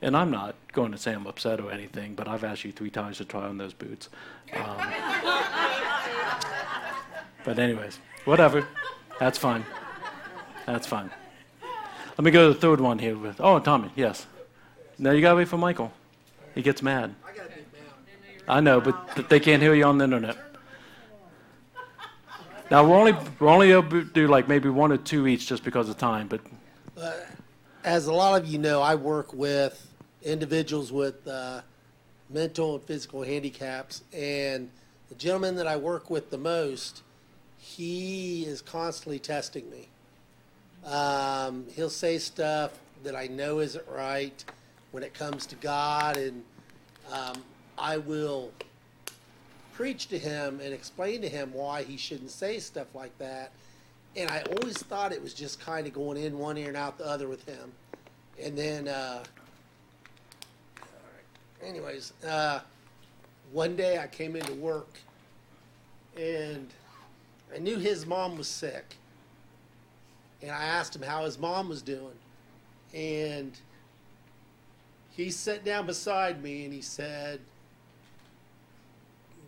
[0.02, 2.92] and I'm not going to say I'm upset or anything, but I've asked you three
[2.92, 4.10] times to try on those boots.
[4.54, 4.78] Um,
[7.44, 8.68] but anyways, whatever.
[9.20, 9.66] That's fine.
[10.66, 11.10] That's fine.
[12.18, 13.40] Let me go to the third one here with.
[13.40, 14.26] Oh, Tommy, yes.
[14.98, 15.92] No, you gotta wait for Michael.
[16.54, 17.14] He gets mad.
[18.48, 20.38] I know, but they can't hear you on the internet.
[22.72, 25.64] Now we're only we're only able to do like maybe one or two each just
[25.64, 26.28] because of time.
[26.28, 26.42] But
[27.84, 29.88] as a lot of you know, I work with
[30.24, 31.62] individuals with uh,
[32.30, 34.70] mental and physical handicaps, and
[35.10, 37.04] the gentleman that I work with the most,
[37.66, 39.88] he is constantly testing me.
[40.86, 42.72] Um, he'll say stuff
[43.04, 44.46] that I know isn't right
[44.92, 46.44] when it comes to God, and
[47.12, 47.44] um,
[47.78, 48.52] I will
[49.74, 53.52] preach to him and explain to him why he shouldn't say stuff like that.
[54.16, 57.00] And I always thought it was just kind of going in one ear and out
[57.00, 57.72] the other with him.
[58.42, 59.24] And then, uh,
[61.64, 62.60] anyways, uh,
[63.52, 64.94] one day I came into work
[66.16, 66.70] and
[67.56, 68.98] I knew his mom was sick.
[70.42, 72.18] And I asked him how his mom was doing.
[72.94, 73.58] And
[75.12, 77.40] he sat down beside me and he said,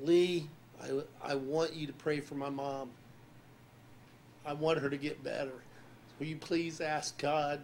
[0.02, 0.48] Lee,
[0.82, 2.90] I, I want you to pray for my mom.
[4.46, 5.52] I want her to get better.
[6.18, 7.60] will you please ask God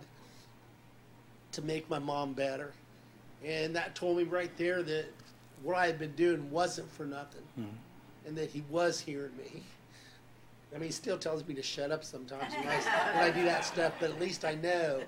[1.53, 2.73] to make my mom better?
[3.45, 5.05] And that told me right there that
[5.61, 7.65] what I had been doing wasn't for nothing hmm.
[8.27, 9.63] and that He was hearing me.
[10.73, 12.77] I mean, He still tells me to shut up sometimes when I,
[13.15, 15.01] when I do that stuff, but at least I know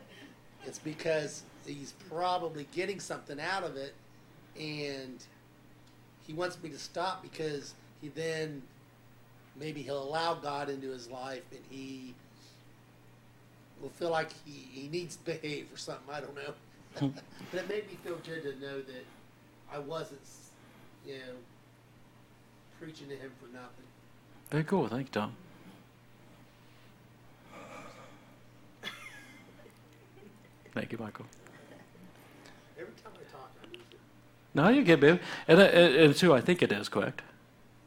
[0.66, 3.94] it's because He's probably getting something out of it
[4.60, 5.24] and
[6.26, 8.62] He wants me to stop because He then
[9.60, 12.14] maybe He'll allow God into His life and He
[13.82, 16.14] will feel like he, he needs to behave or something.
[16.14, 16.54] I don't know.
[17.52, 19.06] but it made me feel good to know that
[19.72, 20.22] I wasn't,
[21.06, 21.36] you know,
[22.80, 23.86] preaching to him for nothing.
[24.50, 24.88] Very cool.
[24.88, 25.36] Thank you, Tom.
[30.76, 31.26] Thank you, Michael.
[32.78, 33.98] Every time I talk, I lose it.
[34.54, 35.20] No, you get baby.
[35.48, 37.22] And, uh, and, and Sue, I think it is correct.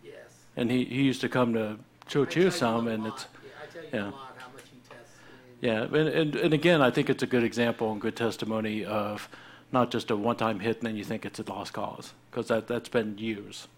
[0.02, 0.14] Yes.
[0.56, 3.82] And he, he used to come to here you some, and it's Yeah, I tell
[3.82, 4.00] you yeah.
[4.00, 5.12] a lot how much he tests.
[5.60, 8.86] And Yeah, and, and, and again, I think it's a good example and good testimony
[8.86, 9.28] of
[9.70, 12.66] not just a one-time hit and then you think it's a lost cause, because that,
[12.68, 13.68] that's been years,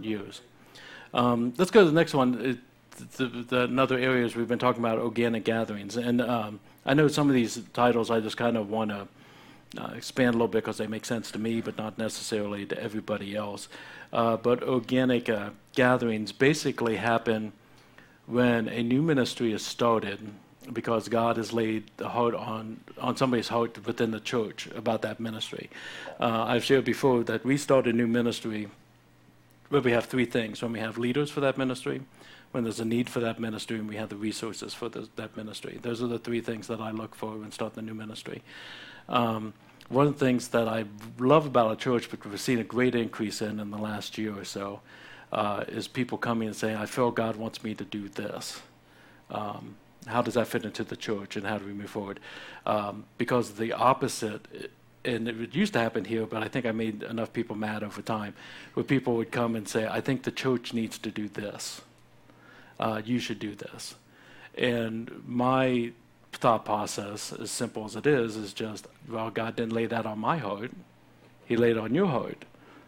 [0.00, 0.40] years.
[1.14, 2.44] Um, let's go to the next one.
[2.44, 2.58] It,
[2.96, 7.28] the, the, another areas we've been talking about organic gatherings, and um, I know some
[7.28, 9.08] of these titles I just kind of want to
[9.78, 12.82] uh, expand a little bit because they make sense to me, but not necessarily to
[12.82, 13.68] everybody else.
[14.12, 17.52] Uh, but organic uh, gatherings basically happen
[18.26, 20.18] when a new ministry is started
[20.72, 25.20] because God has laid the heart on, on somebody's heart within the church about that
[25.20, 25.70] ministry.
[26.18, 28.68] Uh, I've shared before that we start a new ministry
[29.68, 32.02] where we have three things when we have leaders for that ministry,
[32.56, 35.36] when there's a need for that ministry, and we have the resources for the, that
[35.36, 35.78] ministry.
[35.82, 38.42] Those are the three things that I look for when starting a new ministry.
[39.10, 39.52] Um,
[39.90, 40.86] one of the things that I
[41.18, 44.34] love about our church, but we've seen a great increase in in the last year
[44.34, 44.80] or so,
[45.32, 48.62] uh, is people coming and saying, I feel God wants me to do this.
[49.30, 52.20] Um, how does that fit into the church and how do we move forward?
[52.64, 54.46] Um, because the opposite,
[55.04, 58.00] and it used to happen here, but I think I made enough people mad over
[58.00, 58.32] time,
[58.72, 61.82] where people would come and say, I think the church needs to do this.
[62.78, 63.94] Uh, you should do this.
[64.56, 65.92] And my
[66.32, 70.18] thought process, as simple as it is, is just, well, God didn't lay that on
[70.18, 70.70] my heart.
[71.46, 72.44] He laid it on your heart.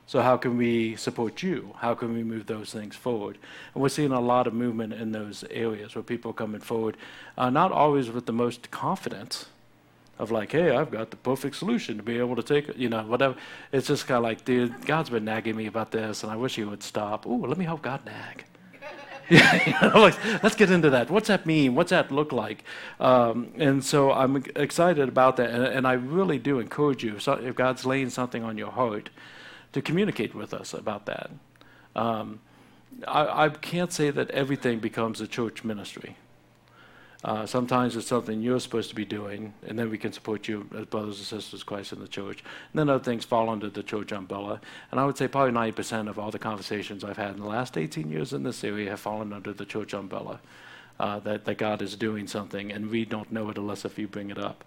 [0.07, 1.75] So how can we support you?
[1.79, 3.37] How can we move those things forward?
[3.75, 6.97] And we're seeing a lot of movement in those areas where people are coming forward,
[7.37, 9.47] uh, not always with the most confidence
[10.19, 13.03] of like, hey, I've got the perfect solution to be able to take, you know,
[13.03, 13.37] whatever.
[13.71, 16.57] It's just kind of like, dude, God's been nagging me about this, and I wish
[16.57, 17.27] he would stop.
[17.27, 18.45] Ooh, let me help God nag.
[18.73, 19.18] Yeah, you know, like,
[20.43, 21.11] let's get into that.
[21.11, 21.75] What's that mean?
[21.75, 22.65] What's that look like?
[22.99, 27.17] Um, and so I'm excited about that, and, and I really do encourage you.
[27.17, 29.11] If God's laying something on your heart,
[29.73, 31.31] to communicate with us about that.
[31.95, 32.41] Um,
[33.07, 36.17] I, I can't say that everything becomes a church ministry.
[37.25, 40.69] Uh, sometimes it's something you're supposed to be doing, and then we can support you
[40.77, 42.45] as brothers and sisters Christ in the church.
[42.73, 44.61] And then other things fall under the church umbrella.
[44.93, 47.77] And I would say probably 90% of all the conversations I've had in the last
[47.77, 50.41] 18 years in this area have fallen under the church umbrella.
[51.01, 54.09] Uh, that, that God is doing something, and we don't know it unless if you
[54.09, 54.65] bring it up.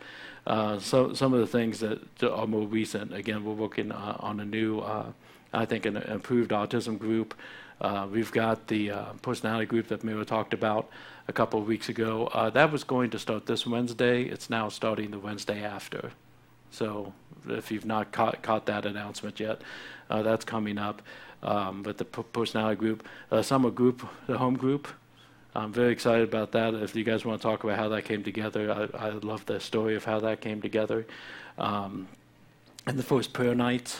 [0.47, 4.39] Uh, so some of the things that are more recent, again, we're working uh, on
[4.39, 5.11] a new, uh,
[5.51, 7.33] I think, an improved autism group.
[7.81, 10.89] Uh, we've got the uh, personality group that Mira talked about
[11.27, 12.27] a couple of weeks ago.
[12.27, 14.23] Uh, that was going to start this Wednesday.
[14.23, 16.11] It's now starting the Wednesday after.
[16.69, 17.13] So
[17.49, 19.61] if you've not caught, caught that announcement yet,
[20.09, 21.01] that's coming up.
[21.43, 23.07] Um, but the p- personality group,
[23.41, 24.87] summer group, the home group,
[25.55, 26.75] I'm very excited about that.
[26.75, 29.59] If you guys want to talk about how that came together, I, I love the
[29.59, 31.05] story of how that came together.
[31.57, 32.07] Um,
[32.85, 33.99] and the first prayer night,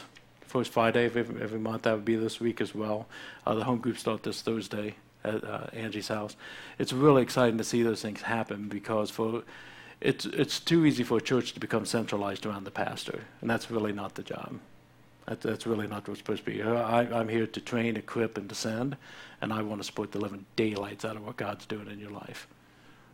[0.52, 3.08] first Friday of every, every month, that would be this week as well.
[3.48, 6.36] Uh, the home group start this Thursday at uh, Angie's house.
[6.78, 9.44] It's really exciting to see those things happen because for
[10.02, 13.70] it's it's too easy for a church to become centralized around the pastor, and that's
[13.72, 14.60] really not the job.
[15.28, 16.64] That, that's really not what's supposed to be.
[16.64, 18.98] I, I'm here to train, equip, and descend,
[19.40, 22.10] and I want to support the living daylights out of what God's doing in your
[22.10, 22.48] life.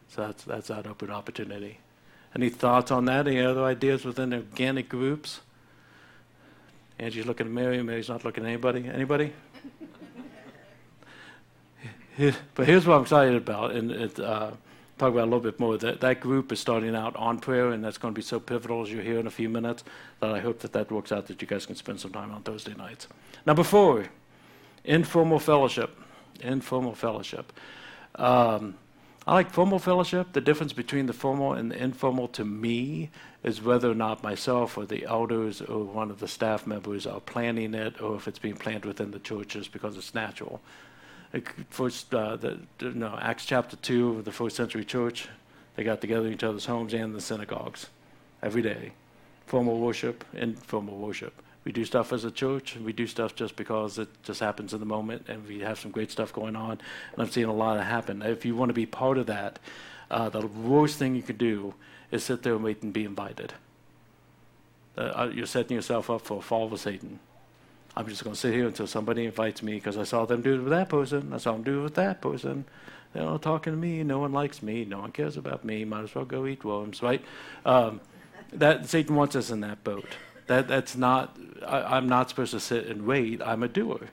[0.08, 1.80] So that's that's that open opportunity.
[2.34, 3.28] Any thoughts on that?
[3.28, 5.42] Any other ideas within organic groups?
[7.00, 7.82] Angie's looking at Mary.
[7.84, 8.88] Mary's not looking at anybody.
[8.88, 9.34] Anybody?
[12.56, 14.52] but here's what I'm excited about, and it, uh,
[14.98, 15.78] talk about a little bit more.
[15.78, 18.82] That that group is starting out on prayer, and that's going to be so pivotal
[18.82, 19.84] as you hear in a few minutes.
[20.20, 21.28] That I hope that that works out.
[21.28, 23.08] That you guys can spend some time on Thursday nights.
[23.46, 24.06] Number four,
[24.84, 25.96] informal fellowship.
[26.42, 27.54] Informal fellowship.
[28.16, 28.76] Um,
[29.28, 30.32] I like formal fellowship.
[30.32, 33.10] The difference between the formal and the informal to me
[33.44, 37.20] is whether or not myself or the elders or one of the staff members are
[37.20, 40.62] planning it, or if it's being planned within the churches because it's natural.
[41.70, 45.28] First, uh, the, no, Acts chapter two of the first century church,
[45.76, 47.88] They got together in each other's homes and the synagogues
[48.42, 48.94] every day.
[49.46, 51.34] Formal worship, informal worship.
[51.68, 54.74] We do stuff as a church, and we do stuff just because it just happens
[54.74, 56.80] in the moment, and we have some great stuff going on.
[57.12, 58.22] And I've seen a lot of happen.
[58.22, 59.60] If you want to be part of that,
[60.10, 61.74] uh, the worst thing you could do
[62.10, 63.52] is sit there and wait and be invited.
[64.98, 67.20] Uh, you're setting yourself up for a fall with Satan.
[67.98, 70.54] I'm just going to sit here until somebody invites me because I saw them do
[70.54, 71.34] it with that person.
[71.34, 72.64] I saw them do it with that person.
[73.12, 74.04] They're all talking to me.
[74.04, 74.86] No one likes me.
[74.86, 75.84] No one cares about me.
[75.84, 77.22] Might as well go eat worms, right?
[77.66, 78.00] Um,
[78.54, 80.16] that Satan wants us in that boat.
[80.48, 81.38] That that's not.
[81.66, 83.42] I, I'm not supposed to sit and wait.
[83.42, 84.10] I'm a doer.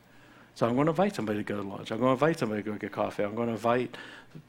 [0.54, 1.90] So I'm going to invite somebody to go to lunch.
[1.90, 3.24] I'm going to invite somebody to go get coffee.
[3.24, 3.96] I'm going to invite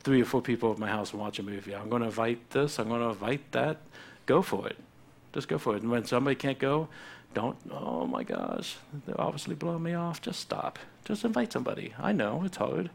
[0.02, 1.76] three or four people at my house and watch a movie.
[1.76, 2.78] I'm going to invite this.
[2.78, 3.78] I'm going to invite that.
[4.28, 4.78] Go for it.
[5.34, 5.82] Just go for it.
[5.82, 6.90] And when somebody can't go,
[7.34, 10.22] don't, oh my gosh, they're obviously blowing me off.
[10.22, 10.78] Just stop.
[11.06, 11.94] Just invite somebody.
[12.00, 12.92] I know it's hard.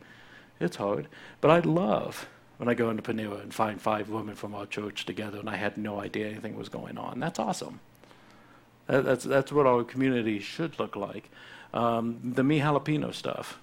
[0.60, 1.08] It's hard.
[1.40, 2.28] But I love
[2.58, 5.56] when I go into Panera and find five women from our church together and I
[5.56, 7.18] had no idea anything was going on.
[7.18, 7.80] That's awesome.
[8.90, 11.30] That, that's, that's what our community should look like.
[11.72, 13.60] Um, the me jalapeno stuff.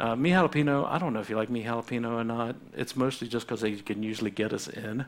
[0.00, 2.56] Uh, me jalapeno, I don't know if you like me jalapeno or not.
[2.76, 5.04] It's mostly just because they can usually get us in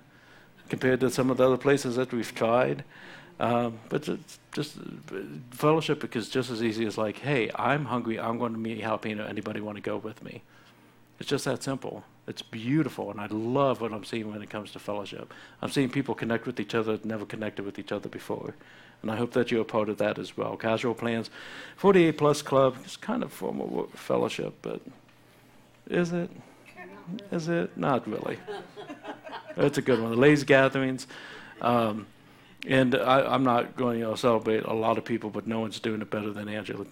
[0.68, 2.84] compared to some of the other places that we've tried.
[3.40, 5.18] Um, but it's just uh,
[5.50, 8.20] fellowship because just as easy as like, hey, I'm hungry.
[8.20, 9.28] I'm going to meet jalapeno.
[9.28, 10.42] Anybody want to go with me?
[11.18, 12.04] It's just that simple.
[12.26, 15.32] It's beautiful, and I love what I'm seeing when it comes to fellowship.
[15.60, 18.54] I'm seeing people connect with each other that never connected with each other before,
[19.02, 20.56] and I hope that you're a part of that as well.
[20.56, 21.30] Casual plans,
[21.76, 24.80] 48 plus club is kind of formal fellowship, but
[25.88, 26.30] is it?
[27.30, 27.76] Is it?
[27.76, 28.38] Not really.
[29.56, 30.10] That's a good one.
[30.10, 31.06] The ladies' gatherings.
[31.60, 32.06] Um,
[32.66, 36.00] and I, am not going to celebrate a lot of people, but no one's doing
[36.00, 36.86] it better than Angela.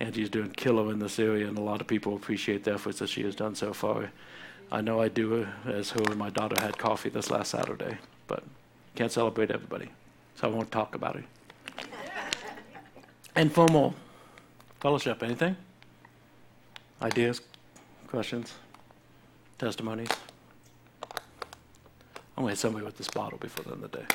[0.00, 3.08] Angie's doing killer in this area, and a lot of people appreciate the efforts that
[3.08, 4.10] she has done so far.
[4.70, 8.44] I know I do, as her and my daughter had coffee this last Saturday, but
[8.94, 9.88] can't celebrate everybody,
[10.36, 11.24] so I won't talk about it.
[13.34, 13.94] Informal
[14.80, 15.56] fellowship, anything?
[17.02, 17.40] Ideas,
[18.06, 18.54] questions,
[19.58, 20.10] testimonies?
[22.36, 24.06] I'm going to hit somebody with this bottle before the end of the day.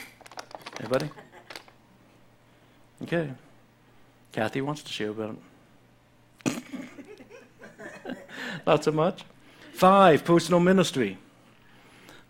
[0.80, 1.10] Anybody?
[3.02, 3.30] Okay.
[4.32, 5.38] Kathy wants to share about it.
[8.66, 9.24] Not so much.
[9.74, 11.18] Five, personal ministry.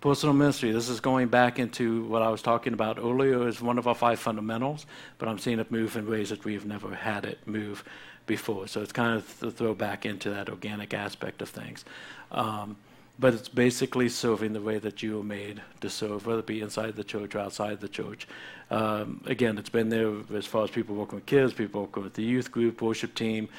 [0.01, 0.71] Personal ministry.
[0.71, 3.95] This is going back into what I was talking about earlier as one of our
[3.95, 4.85] five fundamentals,
[5.17, 7.83] but I'm seeing it move in ways that we've never had it move
[8.25, 8.67] before.
[8.67, 11.85] So it's kind of to throw back into that organic aspect of things.
[12.31, 12.77] Um,
[13.19, 16.61] but it's basically serving the way that you were made to serve, whether it be
[16.61, 18.27] inside the church or outside the church.
[18.71, 22.15] Um, again, it's been there as far as people working with kids, people working with
[22.15, 23.49] the youth group, worship team,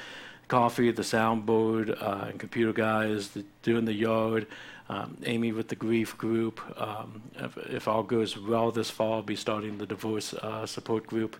[0.47, 4.47] coffee, the soundboard, uh, and computer guys, the, doing the yard.
[4.87, 6.61] Um, Amy with the grief group.
[6.79, 11.07] Um, if, if, all goes well this fall, I'll be starting the divorce uh, support
[11.07, 11.37] group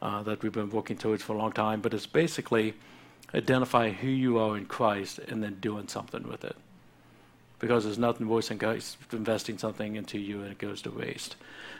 [0.00, 1.80] uh, that we've been working towards for a long time.
[1.80, 2.74] But it's basically
[3.34, 6.56] identifying who you are in Christ and then doing something with it
[7.58, 8.60] because there's nothing worse than
[9.12, 11.36] investing something into you and it goes to waste.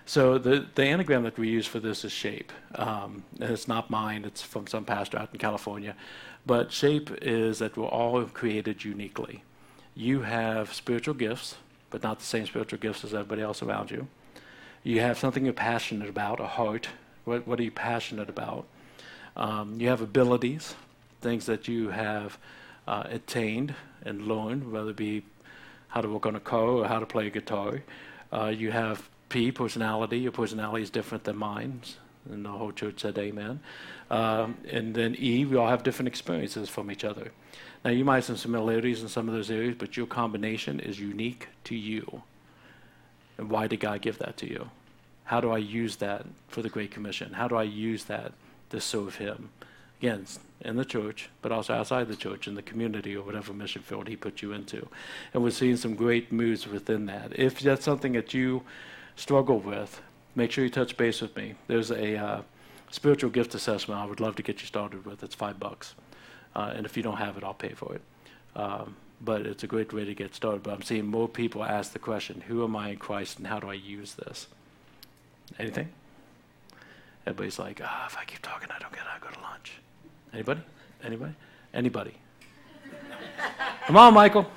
[0.07, 2.53] So the, the anagram that we use for this is SHAPE.
[2.77, 5.95] Um, and it's not mine, it's from some pastor out in California.
[6.47, 9.43] But SHAPE is that we're all created uniquely.
[9.95, 11.57] You have spiritual gifts,
[11.91, 14.07] but not the same spiritual gifts as everybody else around you.
[14.85, 16.89] You have something you're passionate about, a heart.
[17.25, 18.67] What, what are you passionate about?
[19.37, 20.77] Um, you have abilities,
[21.21, 22.39] things that you have
[22.87, 23.75] uh, attained
[24.05, 25.25] and learned, whether it be
[25.89, 27.83] how to work on a car or how to play a guitar.
[28.33, 30.19] Uh, you have P, personality.
[30.19, 31.81] Your personality is different than mine.
[32.31, 33.61] And the whole church said amen.
[34.11, 37.33] Um, and then E, we all have different experiences from each other.
[37.85, 40.99] Now, you might have some similarities in some of those areas, but your combination is
[40.99, 42.23] unique to you.
[43.39, 44.71] And why did God give that to you?
[45.25, 47.33] How do I use that for the Great Commission?
[47.33, 48.33] How do I use that
[48.71, 49.51] to serve Him?
[50.01, 50.27] Again,
[50.61, 54.09] in the church, but also outside the church, in the community or whatever mission field
[54.09, 54.89] He put you into.
[55.33, 57.39] And we're seeing some great moves within that.
[57.39, 58.63] If that's something that you
[59.17, 60.01] struggle with,
[60.35, 61.55] make sure you touch base with me.
[61.67, 62.43] There's a uh,
[62.91, 65.23] spiritual gift assessment I would love to get you started with.
[65.23, 65.95] It's five bucks.
[66.55, 68.01] Uh, and if you don't have it, I'll pay for it.
[68.55, 70.63] Um, but it's a great way to get started.
[70.63, 73.61] But I'm seeing more people ask the question Who am I in Christ and how
[73.61, 74.47] do I use this?
[75.59, 75.89] Anything?
[77.27, 79.81] Everybody's like, ah, if I keep talking, I don't get I go to lunch.
[80.33, 80.61] Anybody?
[81.03, 81.35] Anybody?
[81.73, 82.15] Anybody?
[83.87, 84.51] Come on, Michael.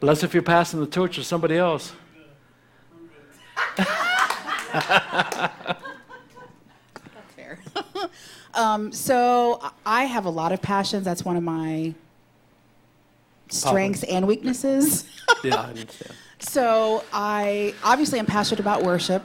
[0.00, 1.92] Unless if you're passing the torch to somebody else.
[3.76, 3.90] That's
[7.36, 7.58] fair.
[8.54, 11.04] um, so I have a lot of passions.
[11.04, 11.94] That's one of my
[13.48, 15.08] strengths and weaknesses.
[15.44, 16.12] yeah, I understand.
[16.38, 19.22] So I obviously am passionate about worship.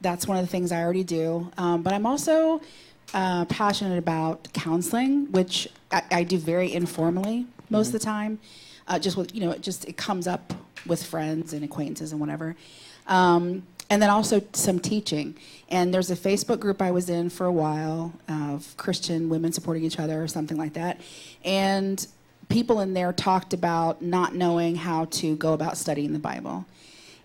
[0.00, 1.50] That's one of the things I already do.
[1.56, 2.60] Um, but I'm also
[3.12, 8.38] uh, passionate about counseling, which I, I do very informally most of the time.
[8.86, 10.52] Uh, just with you know, it just it comes up
[10.86, 12.56] with friends and acquaintances and whatever.
[13.06, 15.36] Um, and then also some teaching.
[15.68, 19.84] And there's a Facebook group I was in for a while of Christian women supporting
[19.84, 21.00] each other or something like that.
[21.44, 22.06] And
[22.48, 26.64] people in there talked about not knowing how to go about studying the Bible.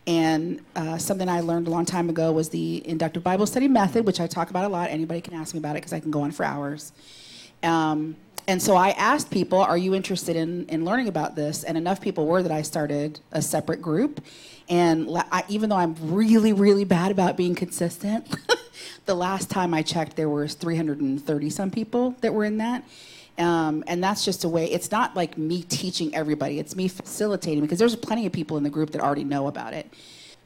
[0.09, 4.07] And uh, something I learned a long time ago was the inductive Bible study method,
[4.07, 4.89] which I talk about a lot.
[4.89, 6.93] Anybody can ask me about it because I can go on for hours.
[7.61, 8.15] Um,
[8.47, 11.63] and so I asked people, Are you interested in, in learning about this?
[11.63, 14.25] And enough people were that I started a separate group.
[14.67, 18.35] And I, even though I'm really, really bad about being consistent,
[19.05, 22.83] the last time I checked, there was 330 some people that were in that.
[23.39, 27.61] Um, and that's just a way, it's not like me teaching everybody, it's me facilitating
[27.61, 29.87] because there's plenty of people in the group that already know about it.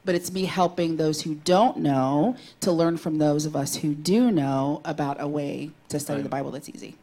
[0.04, 3.94] But it's me helping those who don't know to learn from those of us who
[3.94, 6.94] do know about a way to study the Bible that's easy.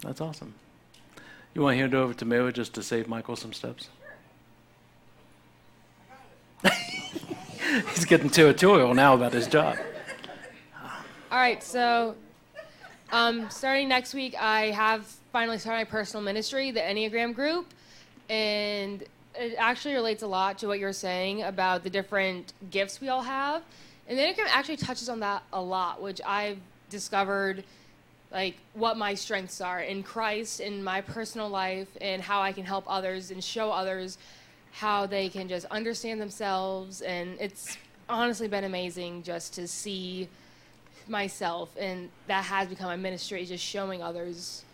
[0.00, 0.52] That's awesome.
[1.54, 3.88] You want to hand it over to Mary just to save Michael some steps?
[7.94, 9.78] He's getting territorial now about his job.
[11.30, 12.14] All right, so
[13.12, 17.66] um, starting next week, I have finally started my personal ministry, the Enneagram group,
[18.28, 19.02] and
[19.34, 23.22] it actually relates a lot to what you're saying about the different gifts we all
[23.22, 23.62] have.
[24.08, 26.58] And the Enneagram actually touches on that a lot, which I've
[26.90, 27.64] discovered
[28.32, 32.64] like what my strengths are in Christ, in my personal life, and how I can
[32.64, 34.18] help others and show others
[34.72, 37.02] how they can just understand themselves.
[37.02, 37.78] And it's
[38.08, 40.28] honestly been amazing just to see
[41.08, 44.64] myself, and that has become my ministry, just showing others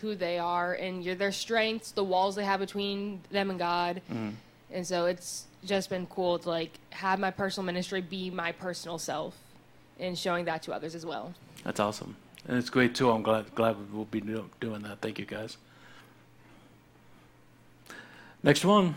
[0.00, 4.00] who they are and your, their strengths, the walls they have between them and God.
[4.10, 4.30] Mm-hmm.
[4.70, 8.98] And so it's just been cool to like have my personal ministry be my personal
[8.98, 9.36] self
[9.98, 11.34] and showing that to others as well.
[11.64, 12.16] That's awesome.
[12.46, 13.10] And it's great too.
[13.10, 15.00] I'm glad glad we'll be doing that.
[15.00, 15.56] Thank you guys.
[18.42, 18.94] Next one,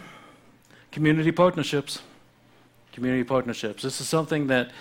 [0.91, 2.01] community partnerships.
[2.93, 3.83] Community partnerships.
[3.83, 4.71] This is something that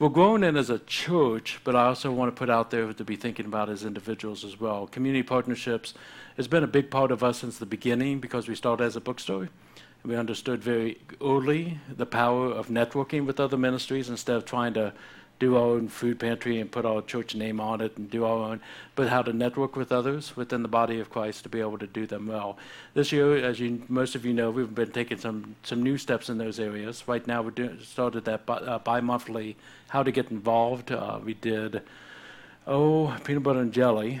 [0.00, 3.04] we're growing in as a church, but I also want to put out there to
[3.04, 4.86] be thinking about as individuals as well.
[4.86, 5.92] Community partnerships
[6.38, 9.00] has been a big part of us since the beginning because we started as a
[9.02, 9.42] bookstore.
[9.42, 14.72] And we understood very early the power of networking with other ministries instead of trying
[14.72, 14.94] to
[15.40, 18.50] do our own food pantry and put our church name on it and do our
[18.50, 18.60] own,
[18.94, 21.86] but how to network with others within the body of Christ to be able to
[21.86, 22.58] do them well.
[22.94, 26.28] This year, as you, most of you know, we've been taking some, some new steps
[26.28, 27.08] in those areas.
[27.08, 29.56] Right now, we're doing, started that bi- uh, bi-monthly
[29.88, 30.92] how to get involved.
[30.92, 31.82] Uh, we did,
[32.66, 34.20] oh, peanut butter and jelly.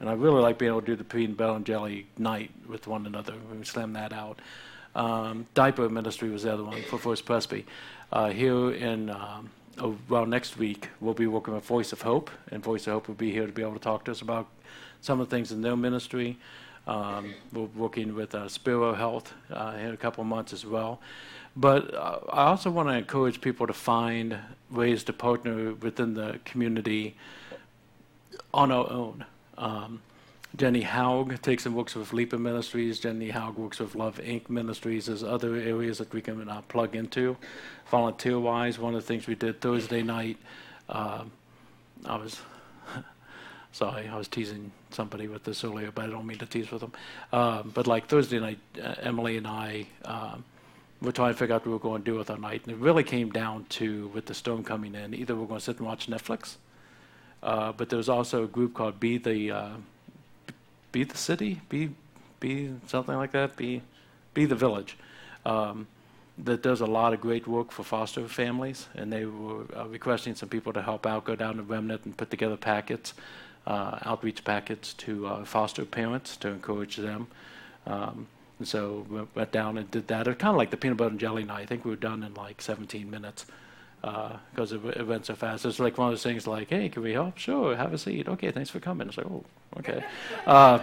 [0.00, 2.88] And I really like being able to do the peanut butter and jelly night with
[2.88, 3.34] one another.
[3.50, 4.40] We slam that out.
[4.96, 7.64] Um, diaper ministry was the other one for First Presby.
[8.10, 9.50] Uh, here in um,
[10.08, 13.14] well next week we'll be working with Voice of Hope, and Voice of Hope will
[13.14, 14.46] be here to be able to talk to us about
[15.00, 16.36] some of the things in their ministry.
[16.86, 21.00] Um, we're working with uh, Spiro Health uh, in a couple months as well.
[21.54, 24.38] But uh, I also want to encourage people to find
[24.70, 27.16] ways to partner within the community
[28.54, 29.24] on our own.
[29.58, 30.00] Um,
[30.56, 32.98] Jenny Haug takes and works with Leaper Ministries.
[32.98, 34.48] Jenny Haug works with Love Inc.
[34.48, 35.06] Ministries.
[35.06, 37.36] There's other areas that we can uh, plug into.
[37.90, 40.38] Volunteer wise, one of the things we did Thursday night,
[40.88, 41.30] um,
[42.06, 42.40] I was,
[43.72, 46.80] sorry, I was teasing somebody with this earlier, but I don't mean to tease with
[46.80, 46.92] them.
[47.32, 50.44] Um, but like Thursday night, uh, Emily and I, um,
[51.02, 52.62] we're trying to figure out what we're going to do with our night.
[52.64, 55.64] And it really came down to, with the storm coming in, either we're going to
[55.64, 56.56] sit and watch Netflix,
[57.42, 59.68] uh, but there was also a group called Be the uh,
[60.92, 61.90] Be the City, Be
[62.40, 63.82] Be something like that, Be
[64.34, 64.96] Be the Village,
[65.44, 65.86] um,
[66.38, 70.34] that does a lot of great work for foster families, and they were uh, requesting
[70.34, 73.14] some people to help out, go down to Remnant and put together packets,
[73.66, 77.26] uh, outreach packets to uh, foster parents to encourage them.
[77.86, 78.28] Um,
[78.58, 80.26] and so we went down and did that.
[80.26, 81.62] It kind of like the peanut butter and jelly night.
[81.62, 83.46] I think we were done in like 17 minutes
[84.00, 85.64] because it, it went so fast.
[85.64, 87.38] It's like one of those things like, hey, can we help?
[87.38, 88.28] Sure, have a seat.
[88.28, 89.08] Okay, thanks for coming.
[89.08, 89.44] It's like, oh,
[89.78, 90.04] okay.
[90.46, 90.80] uh,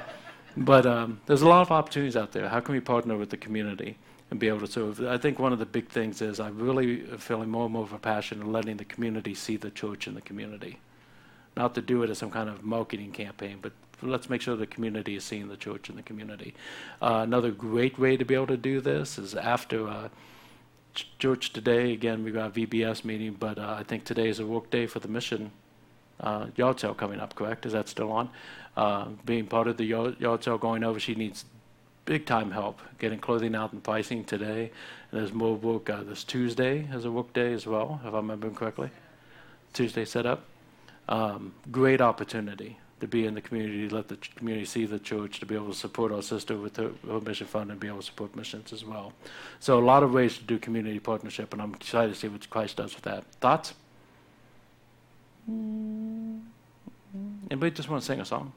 [0.57, 2.47] but um, there's a lot of opportunities out there.
[2.49, 3.97] How can we partner with the community
[4.31, 5.01] and be able to serve?
[5.01, 7.93] I think one of the big things is I'm really feeling more and more of
[7.93, 10.79] a passion in letting the community see the church in the community.
[11.57, 14.67] Not to do it as some kind of marketing campaign, but let's make sure the
[14.67, 16.53] community is seeing the church in the community.
[17.01, 20.09] Uh, another great way to be able to do this is after uh,
[21.19, 21.93] church today.
[21.93, 24.87] Again, we've got a VBS meeting, but uh, I think today is a work day
[24.87, 25.51] for the mission
[26.19, 27.35] uh, yard sale coming up.
[27.35, 27.65] Correct?
[27.65, 28.29] Is that still on?
[28.75, 31.45] Uh, being part of the yard, yard sale going over, she needs
[32.05, 34.71] big time help getting clothing out and pricing today.
[35.11, 38.17] And there's more work uh, this Tuesday as a work day as well, if I
[38.17, 38.89] remember correctly.
[39.73, 40.43] Tuesday set up.
[41.07, 45.39] Um, great opportunity to be in the community, let the ch- community see the church,
[45.39, 47.99] to be able to support our sister with her, her mission fund and be able
[47.99, 49.11] to support missions as well.
[49.59, 52.49] So a lot of ways to do community partnership, and I'm excited to see what
[52.49, 53.25] Christ does with that.
[53.35, 53.73] Thoughts?
[57.51, 58.53] Anybody just want to sing a song?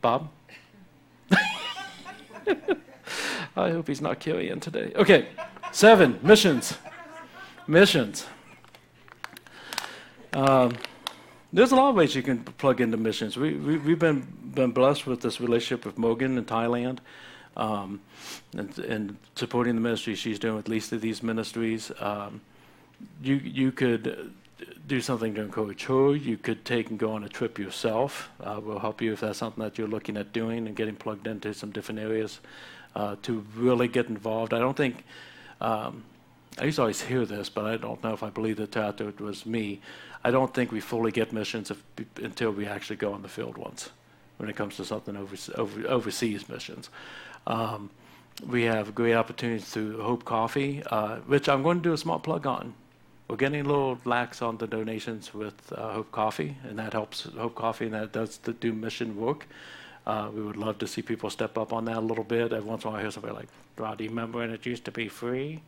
[0.00, 0.30] Bob?
[3.56, 4.92] I hope he's not carrying today.
[4.96, 5.28] Okay,
[5.72, 6.78] seven, missions.
[7.66, 8.26] Missions.
[10.32, 10.76] Um,
[11.52, 13.36] there's a lot of ways you can plug into missions.
[13.36, 16.98] We, we, we've been, been blessed with this relationship with Mogan in Thailand
[17.56, 18.00] um,
[18.56, 21.90] and, and supporting the ministry she's doing with least of these ministries.
[22.00, 22.40] Um,
[23.22, 24.32] you, you could
[24.86, 26.14] do something encourage her.
[26.14, 28.30] You could take and go on a trip yourself.
[28.40, 31.26] Uh, we'll help you if that's something that you're looking at doing and getting plugged
[31.26, 32.40] into some different areas
[32.94, 34.52] uh, to really get involved.
[34.52, 35.04] I don't think,
[35.60, 36.04] um,
[36.58, 39.20] I used to always hear this, but I don't know if I believe after it
[39.20, 39.80] was me.
[40.22, 41.82] I don't think we fully get missions if,
[42.16, 43.90] until we actually go on the field once
[44.36, 46.88] when it comes to something over, over, overseas missions.
[47.46, 47.90] Um,
[48.46, 52.18] we have great opportunities through Hope Coffee, uh, which I'm going to do a small
[52.18, 52.74] plug on.
[53.28, 57.24] We're getting a little lax on the donations with uh, Hope Coffee, and that helps
[57.24, 59.46] Hope Coffee, and that does the, do mission work.
[60.06, 62.52] Uh, we would love to see people step up on that a little bit.
[62.52, 64.84] Every once in a while, I hear somebody like, do you remember when it used
[64.86, 65.60] to be free?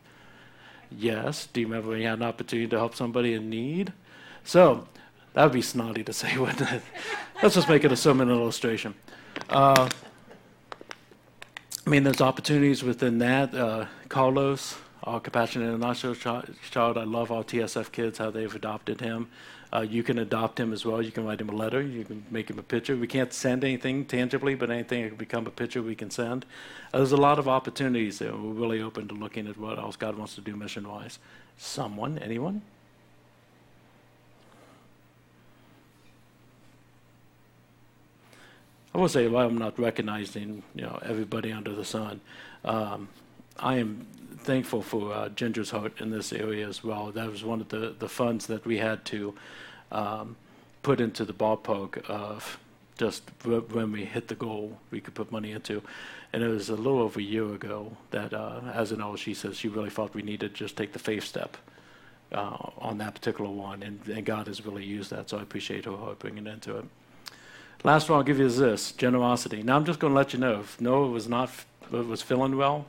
[0.91, 1.47] Yes.
[1.47, 3.93] Do you remember when you had an opportunity to help somebody in need?
[4.43, 4.87] So
[5.33, 6.81] that would be snotty to say, wouldn't it?
[7.41, 8.95] Let's just make it a sermon illustration.
[9.49, 9.89] Uh,
[11.85, 13.53] I mean, there's opportunities within that.
[13.53, 19.29] Uh, Carlos, our Compassionate International child, I love our TSF kids, how they've adopted him.
[19.73, 21.01] Uh, you can adopt him as well.
[21.01, 21.81] You can write him a letter.
[21.81, 22.95] You can make him a picture.
[22.95, 26.45] We can't send anything tangibly, but anything that can become a picture we can send.
[26.93, 28.33] Uh, there's a lot of opportunities there.
[28.33, 31.17] We're really open to looking at what else God wants to do mission wise.
[31.57, 32.19] Someone?
[32.19, 32.61] Anyone?
[38.93, 42.21] I will say, while I'm not recognizing you know everybody under the sun,
[42.63, 43.09] um,
[43.57, 44.05] I am
[44.39, 47.11] thankful for uh, Ginger's Heart in this area as well.
[47.11, 49.33] That was one of the, the funds that we had to
[49.91, 50.35] um,
[50.83, 52.59] put into the ballpark of
[52.97, 55.81] just when we hit the goal, we could put money into.
[56.31, 59.33] And it was a little over a year ago that, uh, as an know, she
[59.33, 61.57] says she really felt we needed to just take the faith step
[62.31, 63.81] uh, on that particular one.
[63.83, 66.85] And, and, God has really used that, so I appreciate her bringing into it.
[67.85, 69.61] Last one I'll give you is this generosity.
[69.61, 71.51] Now I'm just going to let you know if Noah was not
[71.91, 72.85] was feeling well,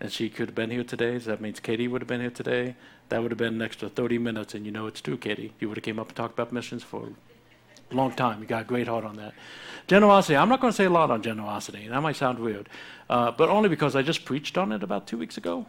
[0.00, 1.18] and she could have been here today.
[1.18, 2.74] So that means Katie would have been here today.
[3.10, 5.52] That would have been an extra 30 minutes, and you know it's true, Katie.
[5.60, 7.08] You would have came up and talked about missions for
[7.90, 8.40] a long time.
[8.40, 9.34] You got a great heart on that.
[9.88, 10.36] Generosity.
[10.36, 11.86] I'm not going to say a lot on generosity.
[11.88, 12.70] That might sound weird,
[13.10, 15.66] uh, but only because I just preached on it about two weeks ago,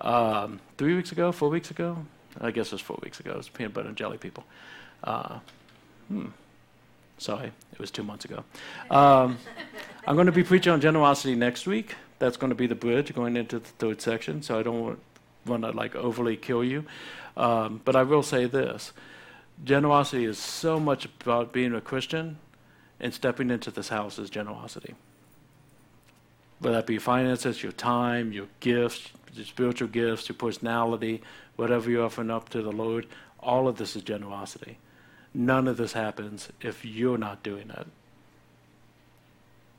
[0.00, 2.06] um, three weeks ago, four weeks ago.
[2.40, 3.32] I guess it was four weeks ago.
[3.32, 4.44] It was peanut butter and jelly people.
[5.02, 5.40] Uh,
[6.06, 6.26] hmm.
[7.20, 8.44] Sorry, it was two months ago.
[8.90, 9.36] Um,
[10.06, 13.14] I'm going to be preaching on generosity next week that's going to be the bridge
[13.14, 14.42] going into the third section.
[14.42, 14.98] So I don't
[15.44, 16.86] want, to like overly kill you,
[17.36, 18.92] um, but I will say this:
[19.62, 22.38] generosity is so much about being a Christian,
[22.98, 24.94] and stepping into this house is generosity.
[26.58, 31.20] Whether that be finances, your time, your gifts, your spiritual gifts, your personality,
[31.56, 33.06] whatever you're offering up to the Lord,
[33.40, 34.78] all of this is generosity.
[35.32, 37.86] None of this happens if you're not doing it.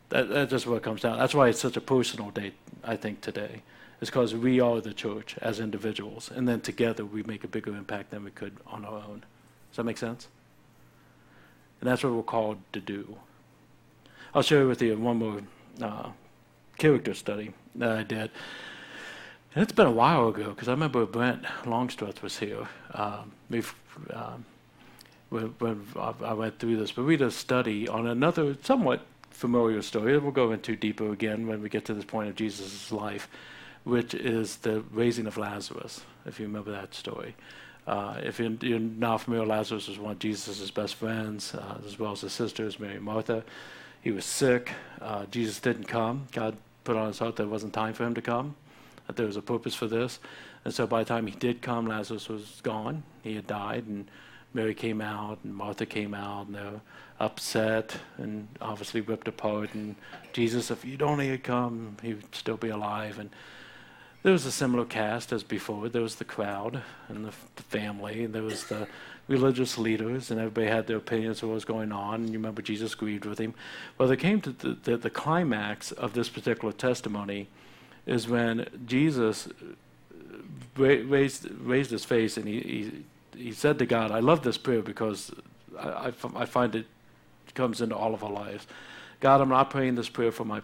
[0.10, 1.18] That, that's just what it comes down.
[1.18, 3.62] That's why it's such a personal day, I think, today.
[4.00, 7.76] It's because we are the church as individuals, and then together we make a bigger
[7.76, 9.24] impact than we could on our own.
[9.70, 10.28] Does that make sense?
[11.80, 13.18] And that's what we're called to do.
[14.34, 15.42] I'll share with you one more
[15.82, 16.10] uh,
[16.78, 18.32] character study that I did.
[19.54, 22.68] And it's been a while ago because I remember Brent Longstreth was here.
[22.94, 23.74] Um, we've,
[24.12, 24.46] um,
[25.32, 30.18] when, I went through this, but we did a study on another somewhat familiar story.
[30.18, 33.30] We'll go into deeper again when we get to this point of Jesus' life,
[33.86, 37.36] which is the raising of Lazarus, if you remember that story.
[37.88, 41.98] Uh, if you're, you're, not familiar, Lazarus was one of Jesus' best friends, uh, as
[41.98, 43.44] well as his sisters, Mary and Martha.
[44.02, 44.72] He was sick.
[45.02, 46.28] Uh, Jesus didn't come.
[46.34, 48.56] God put on his heart that it wasn't time for him to come,
[49.08, 50.20] that there was a purpose for this.
[50.66, 53.04] And so by the time he did come, Lazarus was gone.
[53.24, 54.12] He had died, and
[54.54, 56.82] Mary came out, and Martha came out, and they were
[57.20, 59.74] upset and obviously ripped apart.
[59.74, 59.96] And
[60.34, 63.20] Jesus, if you'd only had come, he would still be alive.
[63.20, 63.30] And
[64.24, 65.88] there was a similar cast as before.
[65.90, 68.88] There was the crowd and the, the family, and there was the
[69.28, 72.16] religious leaders, and everybody had their opinions of what was going on.
[72.16, 73.54] And you remember Jesus grieved with him.
[73.98, 77.48] Well, they came to the, the, the climax of this particular testimony
[78.06, 79.52] is when Jesus uh,
[80.76, 83.04] raised, raised his face and he, he,
[83.36, 85.32] he said to God, I love this prayer because
[85.78, 86.86] I, find it
[87.54, 88.68] comes into all of our lives.
[89.20, 90.62] God, I'm not praying this prayer for my,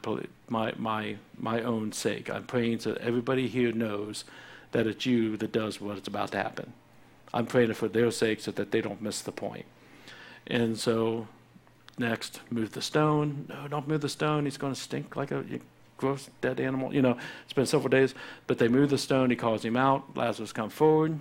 [0.50, 2.30] my, my, my own sake.
[2.30, 4.24] I'm praying so everybody here knows
[4.72, 6.74] that it's you that does what is about to happen.
[7.34, 9.66] I'm praying it for their sake so that they don't miss the point.
[10.48, 11.28] And so,
[11.98, 13.46] next, move the stone.
[13.50, 14.46] No, don't move the stone.
[14.46, 15.44] He's going to stink like a
[15.98, 16.94] gross dead animal.
[16.94, 18.16] You know, it's been several days.
[18.48, 19.30] But they move the stone.
[19.30, 20.16] He calls him out.
[20.16, 21.20] Lazarus comes forward.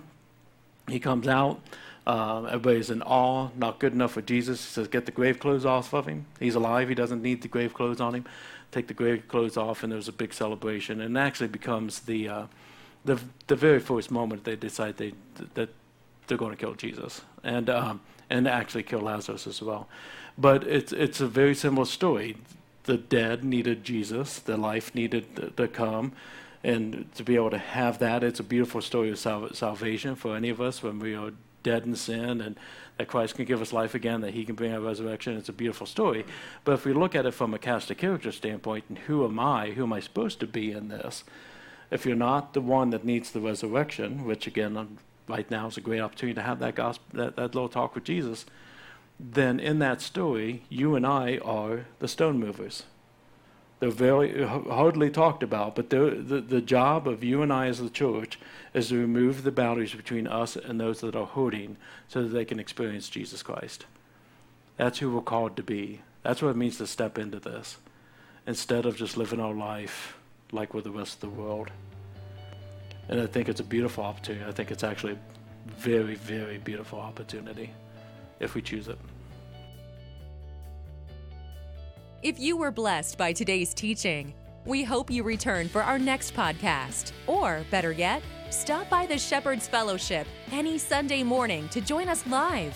[0.87, 1.61] He comes out.
[2.05, 4.63] Uh, everybody's in awe, not good enough for Jesus.
[4.63, 6.25] He says, Get the grave clothes off of him.
[6.39, 6.87] He's alive.
[6.87, 8.25] He doesn't need the grave clothes on him.
[8.71, 11.01] Take the grave clothes off, and there's a big celebration.
[11.01, 12.45] And it actually becomes the, uh,
[13.03, 15.13] the, the very first moment they decide they,
[15.55, 15.69] that
[16.27, 19.89] they're going to kill Jesus and, um, and actually kill Lazarus as well.
[20.37, 22.37] But it's, it's a very similar story.
[22.83, 26.13] The dead needed Jesus, the life needed to come
[26.67, 30.35] and to be able to have that, it's a beautiful story of sal- salvation for
[30.35, 31.31] any of us when we are
[31.63, 32.59] dead in sin and
[32.97, 35.37] that Christ can give us life again, that he can bring a resurrection.
[35.37, 36.25] It's a beautiful story.
[36.65, 39.39] But if we look at it from a cast of character standpoint, and who am
[39.39, 39.71] I?
[39.71, 41.23] Who am I supposed to be in this?
[41.89, 45.77] If you're not the one that needs the resurrection, which again, um, right now is
[45.77, 48.45] a great opportunity to have that gospel, that, that little talk with Jesus,
[49.17, 52.83] then in that story, you and I are the stone movers.
[53.79, 57.91] They're very hardly talked about, but the, the job of you and I as the
[57.91, 58.39] church
[58.73, 62.45] is to remove the boundaries between us and those that are hurting so that they
[62.45, 63.85] can experience Jesus Christ.
[64.77, 66.01] That's who we're called to be.
[66.23, 67.77] That's what it means to step into this
[68.47, 70.17] instead of just living our life
[70.51, 71.69] like with the rest of the world.
[73.09, 74.45] And I think it's a beautiful opportunity.
[74.45, 75.19] I think it's actually a
[75.71, 77.71] very, very beautiful opportunity
[78.39, 78.97] if we choose it.
[82.27, 84.33] If you were blessed by today's teaching,
[84.65, 87.13] we hope you return for our next podcast.
[87.25, 92.75] Or, better yet, stop by the Shepherd's Fellowship any Sunday morning to join us live.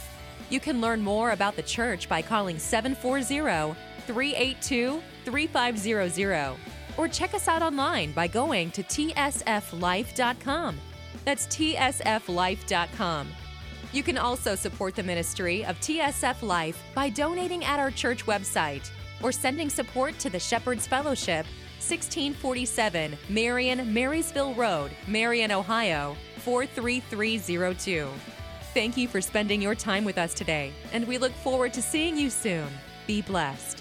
[0.50, 3.76] You can learn more about the church by calling 740
[4.08, 6.56] 382 3500
[6.96, 10.78] or check us out online by going to tsflife.com.
[11.26, 13.28] That's tsflife.com.
[13.92, 18.90] You can also support the ministry of TSF Life by donating at our church website
[19.24, 21.46] or sending support to the Shepherd's Fellowship,
[21.80, 28.08] 1647 Marion Marysville Road, Marion, Ohio, 43302.
[28.74, 32.18] Thank you for spending your time with us today, and we look forward to seeing
[32.18, 32.68] you soon.
[33.08, 33.81] Be blessed.